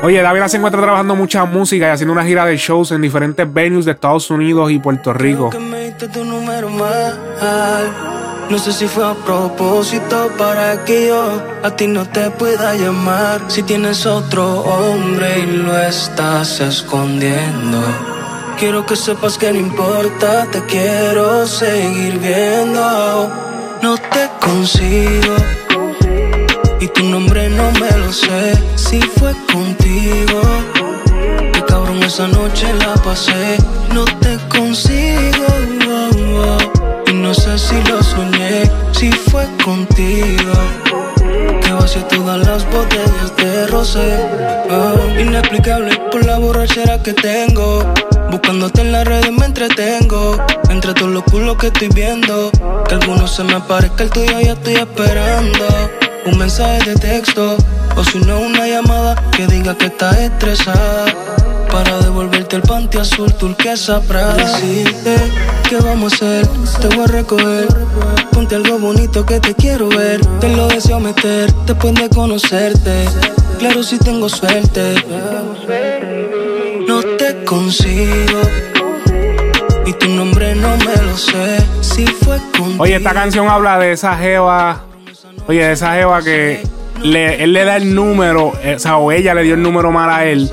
[0.02, 3.52] Oye, Dávila se encuentra trabajando mucha música y haciendo una gira de shows en diferentes
[3.52, 5.50] venues de Estados Unidos y Puerto Rico.
[8.50, 13.42] No sé si fue a propósito para que yo a ti no te pueda llamar.
[13.48, 17.80] Si tienes otro hombre y lo estás escondiendo.
[18.58, 23.32] Quiero que sepas que no importa, te quiero seguir viendo.
[23.84, 25.36] No te consigo
[26.80, 28.58] y tu nombre no me lo sé.
[28.76, 29.99] Si fue contigo,
[51.80, 52.52] estoy viendo.
[52.88, 55.65] Que alguno se me parezca el tuyo, ya estoy esperando.
[56.26, 57.56] Un mensaje de texto.
[57.96, 61.06] O si no, una llamada que diga que estás estresada.
[61.72, 65.15] Para devolverte el panty azul turquesa para decirte
[65.70, 66.48] que vamos a hacer.
[66.82, 67.68] Te voy a recoger.
[68.32, 70.20] Ponte algo bonito que te quiero ver.
[70.42, 73.06] Te lo deseo meter después de conocerte.
[73.60, 74.96] Claro si tengo suerte.
[76.88, 78.42] No te consigo.
[79.86, 81.49] Y tu nombre no me lo sé.
[82.77, 84.84] Oye, esta canción habla de esa jeva.
[85.47, 86.62] Oye, de esa jeva que
[87.03, 89.91] le, él le da el número, eh, o sea, o ella le dio el número
[89.91, 90.49] mal a él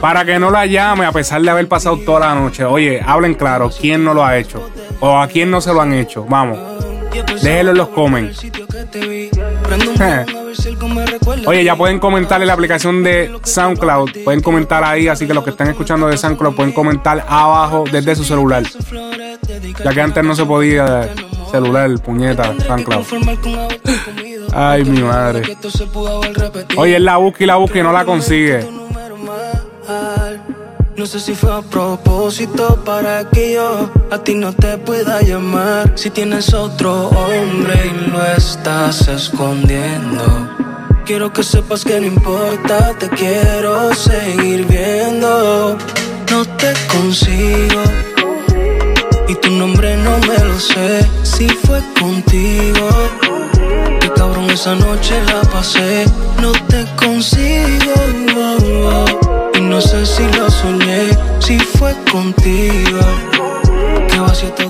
[0.00, 2.64] para que no la llame a pesar de haber pasado toda la noche.
[2.64, 4.70] Oye, hablen claro, ¿quién no lo ha hecho?
[5.00, 6.24] O a quién no se lo han hecho.
[6.28, 6.58] Vamos.
[7.42, 8.44] Déjenlo en los comments.
[11.46, 14.24] Oye, ya pueden comentar en la aplicación de SoundCloud.
[14.24, 18.14] Pueden comentar ahí, así que los que están escuchando de SoundCloud pueden comentar abajo desde
[18.14, 18.62] su celular.
[19.84, 21.08] Ya que antes no se podía
[21.50, 23.04] celular, puñeta, SoundCloud.
[24.54, 25.56] Ay, mi madre.
[26.76, 28.66] Oye, él la busca y la busca y no la consigue.
[30.96, 35.92] No sé si fue a propósito para que yo a ti no te pueda llamar.
[35.94, 40.24] Si tienes otro hombre y lo estás escondiendo.
[41.06, 45.78] Quiero que sepas que no importa, te quiero seguir viendo.
[46.30, 47.82] No te consigo
[49.48, 51.06] tu nombre no me lo sé.
[51.24, 52.88] Si fue contigo.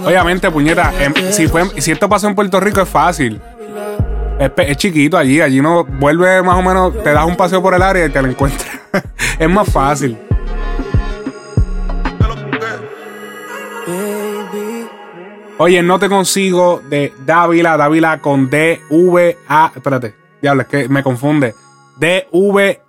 [0.05, 3.41] Obviamente, puñeta, em, si, fue, si esto pasó en Puerto Rico es fácil.
[4.39, 7.75] Es, es, chiquito allí, allí no vuelve más o menos, te das un paseo por
[7.75, 8.69] el área y te lo encuentras.
[9.39, 10.17] es más fácil.
[15.61, 19.73] Oye, no te consigo de Dávila, Dávila con D, V, A.
[19.75, 21.53] Espérate, diablo, es que me confunde.
[21.99, 22.81] D, V,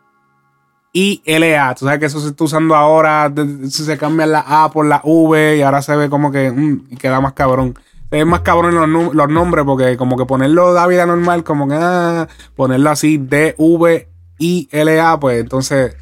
[0.93, 1.73] I, L, A.
[1.73, 3.33] Tú sabes que eso se está usando ahora.
[3.69, 7.19] Se cambia la A por la V y ahora se ve como que mm, queda
[7.19, 7.73] más cabrón.
[8.11, 8.75] Es más cabrón
[9.15, 14.07] los, nombres porque como que ponerlo Dávila normal, como que ah, ponerlo así D, V,
[14.37, 15.95] I, L, A, pues entonces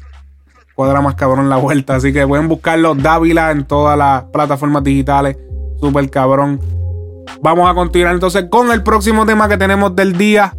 [0.74, 1.94] cuadra más cabrón la vuelta.
[1.94, 5.38] Así que pueden buscarlo Dávila en todas las plataformas digitales.
[5.80, 6.60] Súper cabrón.
[7.40, 10.54] Vamos a continuar entonces con el próximo tema que tenemos del día.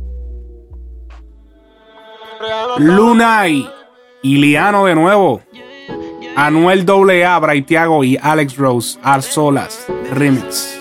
[2.78, 3.70] Lunay,
[4.22, 5.42] Iliano de nuevo,
[6.36, 10.80] Anuel AA, Bray Thiago y Alex Rose, Arzolas, Remix.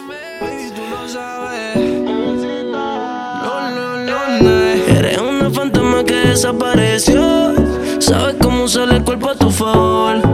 [4.89, 7.55] Eres una fantasma que desapareció.
[7.99, 10.28] Sabes cómo usar el cuerpo a tu favor.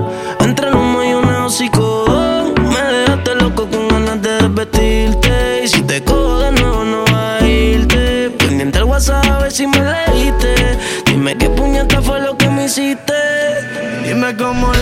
[14.24, 14.73] Dime cómo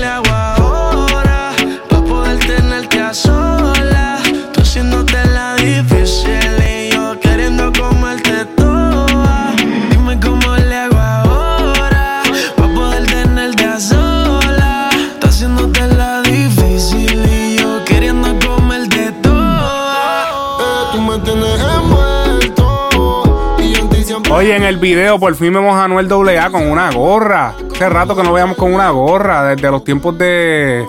[24.42, 27.54] Oye, en el video por fin vemos a Anuel AA con una gorra.
[27.72, 30.84] Hace rato que no veamos con una gorra, desde los tiempos de.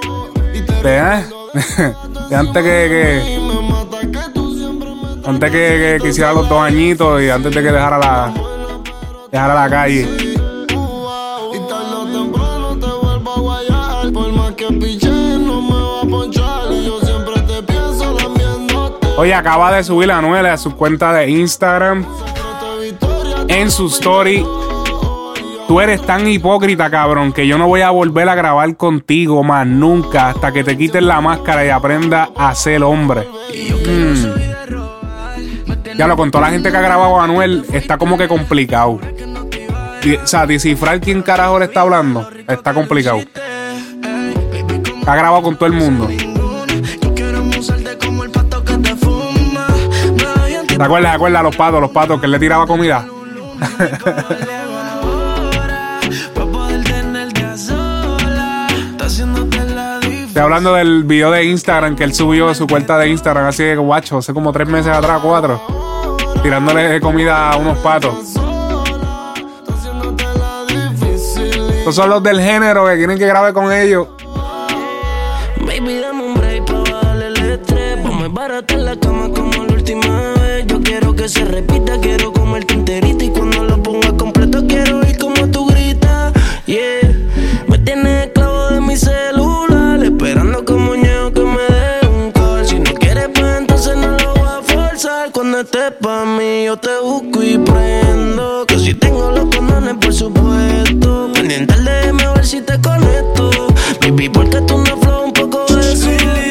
[0.81, 1.23] de, ¿eh?
[2.31, 2.89] de antes que.
[2.89, 3.43] que-
[5.25, 8.33] antes que, que- hiciera los dos añitos y antes de que dejara la.
[9.31, 10.07] dejara la calle.
[19.15, 22.03] Oye, acaba de subir a Anuel a su cuenta de Instagram.
[23.53, 24.43] En su story.
[25.67, 29.67] Tú eres tan hipócrita, cabrón, que yo no voy a volver a grabar contigo más
[29.67, 33.27] nunca hasta que te quites la máscara y aprenda a ser hombre.
[33.87, 34.25] Mm.
[35.95, 38.99] Ya lo con toda la gente que ha grabado a Anuel, está como que complicado.
[40.23, 43.19] O sea, descifrar quién carajo le está hablando está complicado.
[45.05, 46.09] Ha grabado con todo el mundo.
[50.67, 51.11] ¿Te acuerdas?
[51.11, 51.43] ¿Te acuerdas?
[51.43, 53.05] Los patos, los patos, que él le tiraba comida.
[60.28, 63.64] Estoy hablando del video de Instagram que él subió de su cuenta de Instagram así
[63.64, 65.61] de guacho, hace como tres meses atrás, cuatro.
[66.41, 68.36] Tirándole comida a unos patos.
[71.78, 74.07] Estos son los del género que quieren que grabe con ellos.
[75.66, 76.02] Baby,
[81.24, 83.24] que se repita, quiero comerte enterita.
[83.24, 86.34] Y cuando lo ponga completo, quiero oír como tú gritas.
[86.65, 86.99] Yeah,
[87.65, 90.03] me tienes esclavo de mi celular.
[90.03, 92.67] Esperando como muñeco que me dé un call.
[92.67, 95.32] Si no quieres, pues entonces no lo voy a forzar.
[95.32, 98.65] Cuando estés pa' mí, yo te busco y prendo.
[98.67, 101.32] Que si tengo los condones, por supuesto.
[101.34, 103.49] Pendiente al DM a ver si te conecto.
[104.01, 106.42] Baby, porque tú no flow un poco de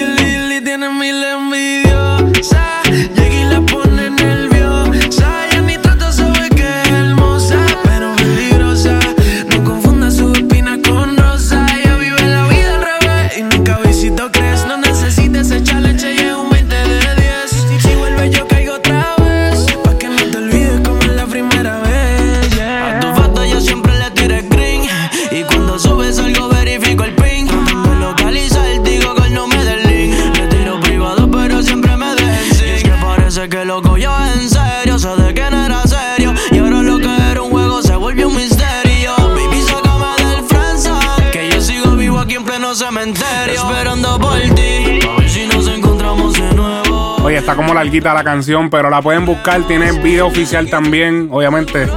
[47.43, 49.63] está como larguita la canción, pero la pueden buscar.
[49.63, 51.89] Tiene video oficial también, obviamente.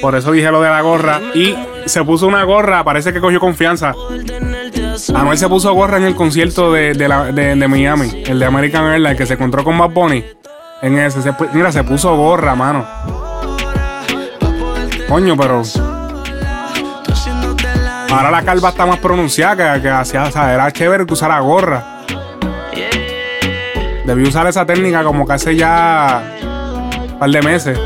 [0.00, 1.20] Por eso dije lo de la gorra.
[1.34, 1.54] Y
[1.86, 3.92] se puso una gorra, parece que cogió confianza.
[5.14, 9.16] Anuel se puso gorra en el concierto de, de de- Miami, el de American Airlines,
[9.16, 10.24] que se encontró con Bad Bunny.
[10.82, 12.84] En ese, se mira, se puso gorra, mano.
[15.08, 15.62] Coño, pero.
[18.10, 21.38] Ahora la calva está más pronunciada que, que hacía, o sea, era chévere que usara
[21.40, 21.95] gorra.
[24.06, 26.22] Debí usar esa técnica como que hace ya
[27.12, 27.78] un par de meses.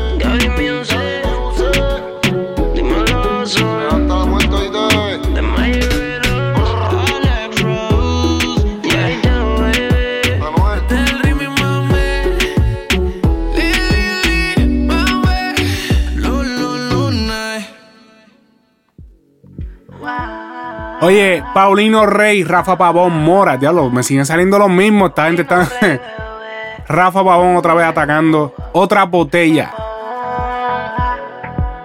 [21.53, 25.09] Paulino Rey, Rafa Pavón, Mora, diablo, me siguen saliendo los mismos.
[25.09, 25.67] Esta gente está.
[26.87, 28.53] Rafa Pavón otra vez atacando.
[28.73, 29.71] Otra botella.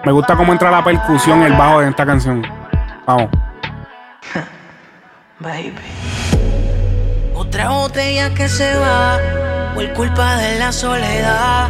[0.05, 2.47] Me gusta cómo entra la percusión, el bajo de esta canción.
[3.07, 3.29] Vamos.
[5.41, 5.75] Baby.
[7.35, 9.19] Otra botella que se va
[9.75, 11.69] por culpa de la soledad.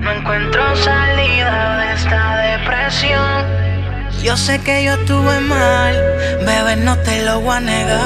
[0.00, 3.79] No encuentro salida de esta depresión.
[4.22, 5.94] Yo sé que yo estuve mal,
[6.44, 8.00] bebé, no te lo voy a negar.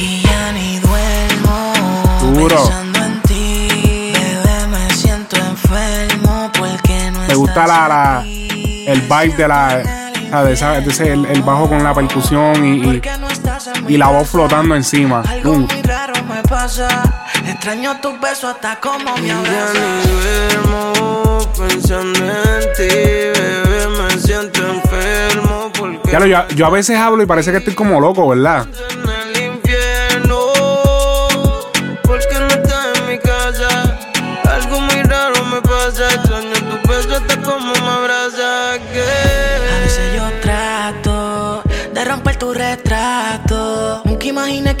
[0.00, 1.72] Y ya ni duermo
[2.32, 2.56] Duro.
[2.56, 4.12] pensando en ti.
[4.14, 6.68] Bebé, me siento enfermo por
[9.02, 9.82] vibe de la.
[9.82, 13.02] o sea, de esa- de ese- el, el bajo con la percusión y, y,
[13.88, 15.22] y la voz flotando encima.
[15.28, 15.58] Algo Uh.
[15.60, 16.86] muy raro me pasa.
[17.44, 20.06] Extraño tus besos hasta como me abrazas.
[21.58, 27.26] Pensando en ti, bebé, me siento enfermo porque lo- yo, yo a veces hablo y
[27.26, 28.66] parece que estoy como loco, ¿verdad?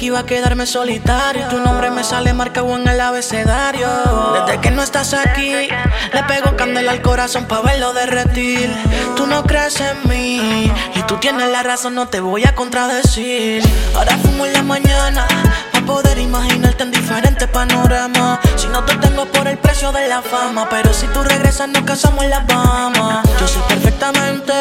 [0.08, 1.48] Iba a quedarme solitario.
[1.48, 3.88] Tu nombre me sale marcado en el abecedario.
[4.34, 8.74] Desde que no estás aquí, le pego candela al corazón para verlo derretir.
[9.16, 13.62] Tú no crees en mí y tú tienes la razón, no te voy a contradecir.
[13.94, 15.26] Ahora fumo en la mañana.
[15.88, 18.38] Poder imaginarte en diferentes panoramas.
[18.56, 21.82] Si no te tengo por el precio de la fama, pero si tú regresas nos
[21.82, 23.26] casamos en las Bahamas.
[23.40, 24.52] Yo sé perfectamente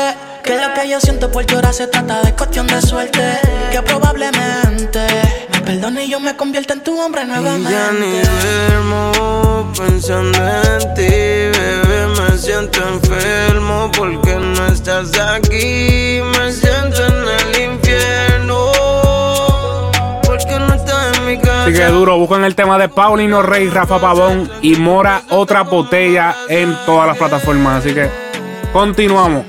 [0.41, 3.39] que lo que yo siento por llorar se trata de cuestión de suerte.
[3.73, 5.05] Que probablemente
[5.51, 8.29] me perdone y yo me convierta en tu hombre Ya ni nuevamente.
[8.29, 11.11] duermo pensando en ti,
[11.59, 17.16] bebé, me siento enfermo porque no estás aquí, me siento en
[21.67, 26.33] Así que duro, buscan el tema de Paulino Rey, Rafa Pavón y Mora Otra Botella
[26.47, 27.83] en todas las plataformas.
[27.83, 28.09] Así que
[28.71, 29.43] continuamos.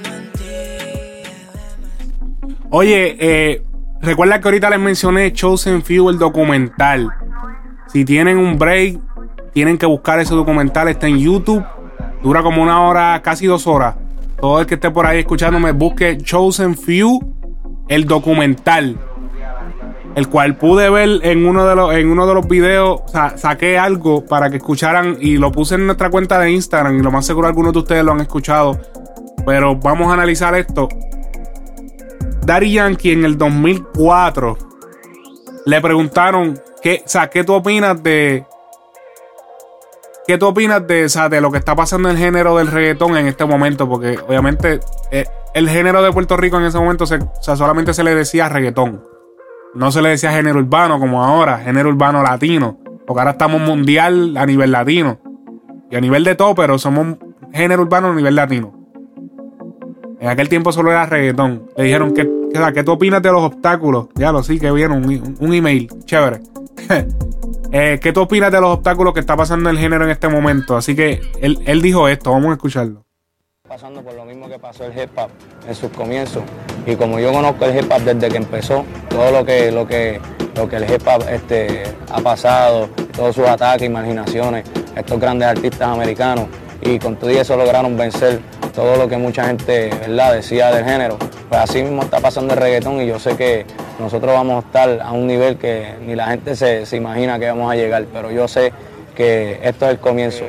[2.71, 3.63] Oye, eh,
[4.01, 7.09] recuerda que ahorita les mencioné Chosen Few, el documental.
[7.87, 8.99] Si tienen un break,
[9.53, 10.89] tienen que buscar ese documental.
[10.89, 11.65] Está en YouTube.
[12.21, 13.95] Dura como una hora, casi dos horas.
[14.41, 17.21] Todo el que esté por ahí escuchándome, busque Chosen Few,
[17.87, 18.99] el documental
[20.15, 23.79] el cual pude ver en uno de los, en uno de los videos, sa- saqué
[23.79, 27.25] algo para que escucharan y lo puse en nuestra cuenta de Instagram y lo más
[27.27, 28.79] seguro algunos de ustedes lo han escuchado.
[29.47, 30.89] Pero vamos a analizar esto.
[32.45, 34.59] Daddy Yankee en el 2004
[35.67, 38.45] le preguntaron qué, o sea, ¿qué tú opinas de
[40.27, 43.27] ¿Qué tú opinas de, de lo que está pasando en el género del reggaetón en
[43.29, 43.89] este momento?
[43.89, 44.79] Porque obviamente
[45.11, 48.15] eh, el género de Puerto Rico en ese momento se, o sea, solamente se le
[48.15, 49.03] decía reggaetón.
[49.75, 52.79] No se le decía género urbano como ahora, género urbano latino.
[53.07, 55.19] Porque ahora estamos mundial a nivel latino.
[55.91, 57.17] Y a nivel de todo, pero somos
[57.53, 58.75] género urbano a nivel latino.
[60.21, 61.71] En aquel tiempo solo era reggaetón.
[61.77, 64.09] Le dijeron, ¿qué, qué, ¿qué tú opinas de los obstáculos?
[64.15, 65.89] Ya lo sí, que vieron, un, un email.
[66.05, 66.41] Chévere.
[67.71, 70.75] Eh, ¿Qué tú opinas de los obstáculos que está pasando el género en este momento?
[70.75, 73.05] Así que él, él dijo esto, vamos a escucharlo.
[73.69, 75.29] Pasando por lo mismo que pasó el hip hop
[75.69, 76.43] en sus comienzos.
[76.87, 80.21] Y como yo conozco el hip hop desde que empezó todo lo que lo que
[80.55, 84.65] lo que el hip hop este ha pasado todos sus ataques imaginaciones
[84.97, 86.47] estos grandes artistas americanos
[86.81, 88.41] y con todo eso lograron vencer
[88.75, 92.61] todo lo que mucha gente verdad decía del género pues así mismo está pasando el
[92.61, 93.67] reggaetón y yo sé que
[93.99, 97.49] nosotros vamos a estar a un nivel que ni la gente se, se imagina que
[97.49, 98.73] vamos a llegar pero yo sé
[99.15, 100.45] que esto es el comienzo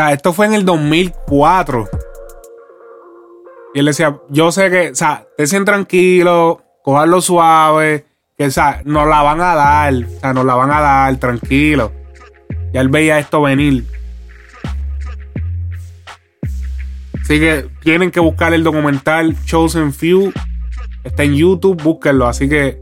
[0.00, 1.88] sea, esto fue en el 2004.
[3.74, 8.80] Y él decía, yo sé que, o sea, estén tranquilos, cojarlo suave, que, o sea,
[8.84, 11.92] nos la van a dar, o sea, nos la van a dar, tranquilo.
[12.72, 13.84] Ya él veía esto venir.
[17.20, 20.32] Así que tienen que buscar el documental Chosen Few.
[21.04, 22.26] Está en YouTube, búsquenlo.
[22.26, 22.80] Así que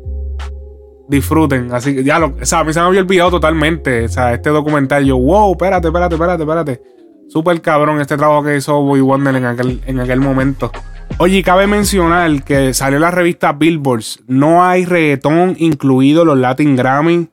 [1.09, 1.73] disfruten.
[1.73, 4.05] Así que ya lo, o sea, a mí se me había olvidado totalmente.
[4.05, 6.98] O sea, este documental, yo, wow, espérate, espérate, espérate, espérate.
[7.29, 10.73] Súper cabrón este trabajo que hizo Boy Wonder en aquel, en aquel momento.
[11.19, 14.21] Oye, cabe mencionar que salió la revista Billboards.
[14.27, 17.29] No hay reggaetón incluido los Latin Grammy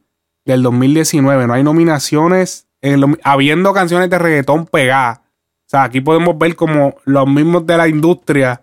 [0.45, 1.47] del 2019.
[1.47, 2.63] No hay nominaciones.
[2.81, 5.17] en lo- habiendo canciones de reggaetón pegadas.
[5.19, 8.61] O sea, aquí podemos ver como los mismos de la industria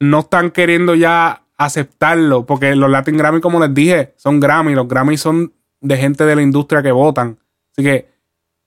[0.00, 2.46] no están queriendo ya aceptarlo.
[2.46, 4.74] Porque los Latin Grammy, como les dije, son Grammy.
[4.74, 7.38] Los Grammy son de gente de la industria que votan.
[7.72, 8.08] Así que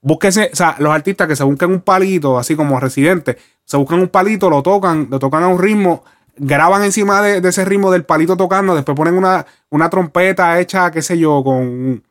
[0.08, 3.99] búsquese, o sea, los artistas que se busquen un palito, así como residentes, se buscan
[3.99, 6.03] un palito, lo tocan, lo tocan a un ritmo,
[6.38, 10.89] graban encima de, de ese ritmo del palito tocando, después ponen una, una trompeta hecha,
[10.91, 12.03] qué sé yo, con,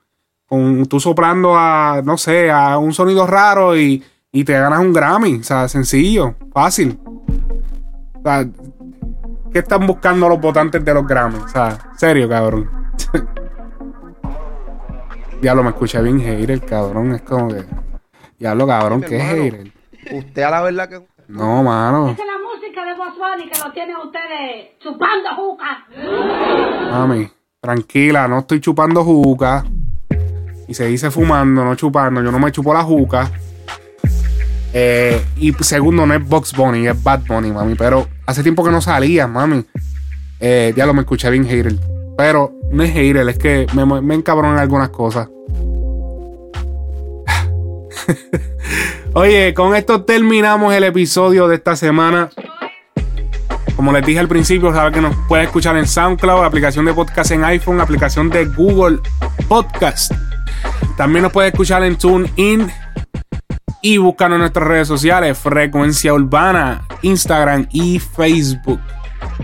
[0.47, 4.93] con tú soplando a, no sé, a un sonido raro y, y te ganas un
[4.93, 5.41] Grammy.
[5.41, 7.01] O sea, sencillo, fácil.
[7.05, 8.47] O sea,
[9.53, 11.39] ¿qué están buscando los votantes de los Grammy?
[11.39, 12.69] O sea, serio, cabrón.
[15.41, 17.15] Diablo, me escuché bien hater, cabrón.
[17.15, 17.65] Es como que.
[18.39, 19.73] Diablo, cabrón, ¿qué hater?
[20.13, 21.01] Usted a la verdad que.
[21.29, 22.11] No, mano.
[22.11, 25.87] Esa es la música de Boss Bunny que lo tienen ustedes chupando juca.
[26.91, 27.29] Mami,
[27.61, 29.65] tranquila, no estoy chupando juca.
[30.69, 32.23] Y se dice fumando, no chupando.
[32.23, 33.31] Yo no me chupo la juca.
[34.73, 37.75] Eh, y segundo, no es Box Bunny, es Bad Bunny, mami.
[37.75, 39.65] Pero hace tiempo que no salía, mami.
[40.39, 41.75] Eh, ya lo me escuché bien hater.
[42.17, 45.29] Pero no es hater, es que me, me encabronan algunas cosas.
[49.15, 52.31] Oye, con esto terminamos el episodio de esta semana.
[53.75, 57.31] Como les dije al principio, saben que nos puede escuchar en SoundCloud, aplicación de podcast
[57.31, 59.01] en iPhone, aplicación de Google
[59.49, 60.13] Podcast.
[60.97, 62.71] También nos puede escuchar en TuneIn
[63.83, 68.81] y buscar en nuestras redes sociales, Frecuencia Urbana, Instagram y Facebook.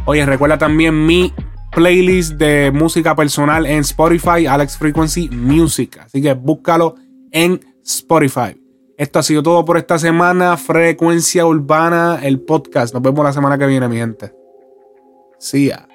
[0.06, 1.32] Oye, recuerda también mi
[1.72, 6.00] playlist de música personal en Spotify, Alex Frequency Music.
[6.02, 6.94] Así que búscalo
[7.30, 8.60] en Spotify.
[8.96, 10.56] Esto ha sido todo por esta semana.
[10.56, 12.94] Frecuencia Urbana, el podcast.
[12.94, 14.34] Nos vemos la semana que viene, mi gente.
[15.38, 15.88] See ya.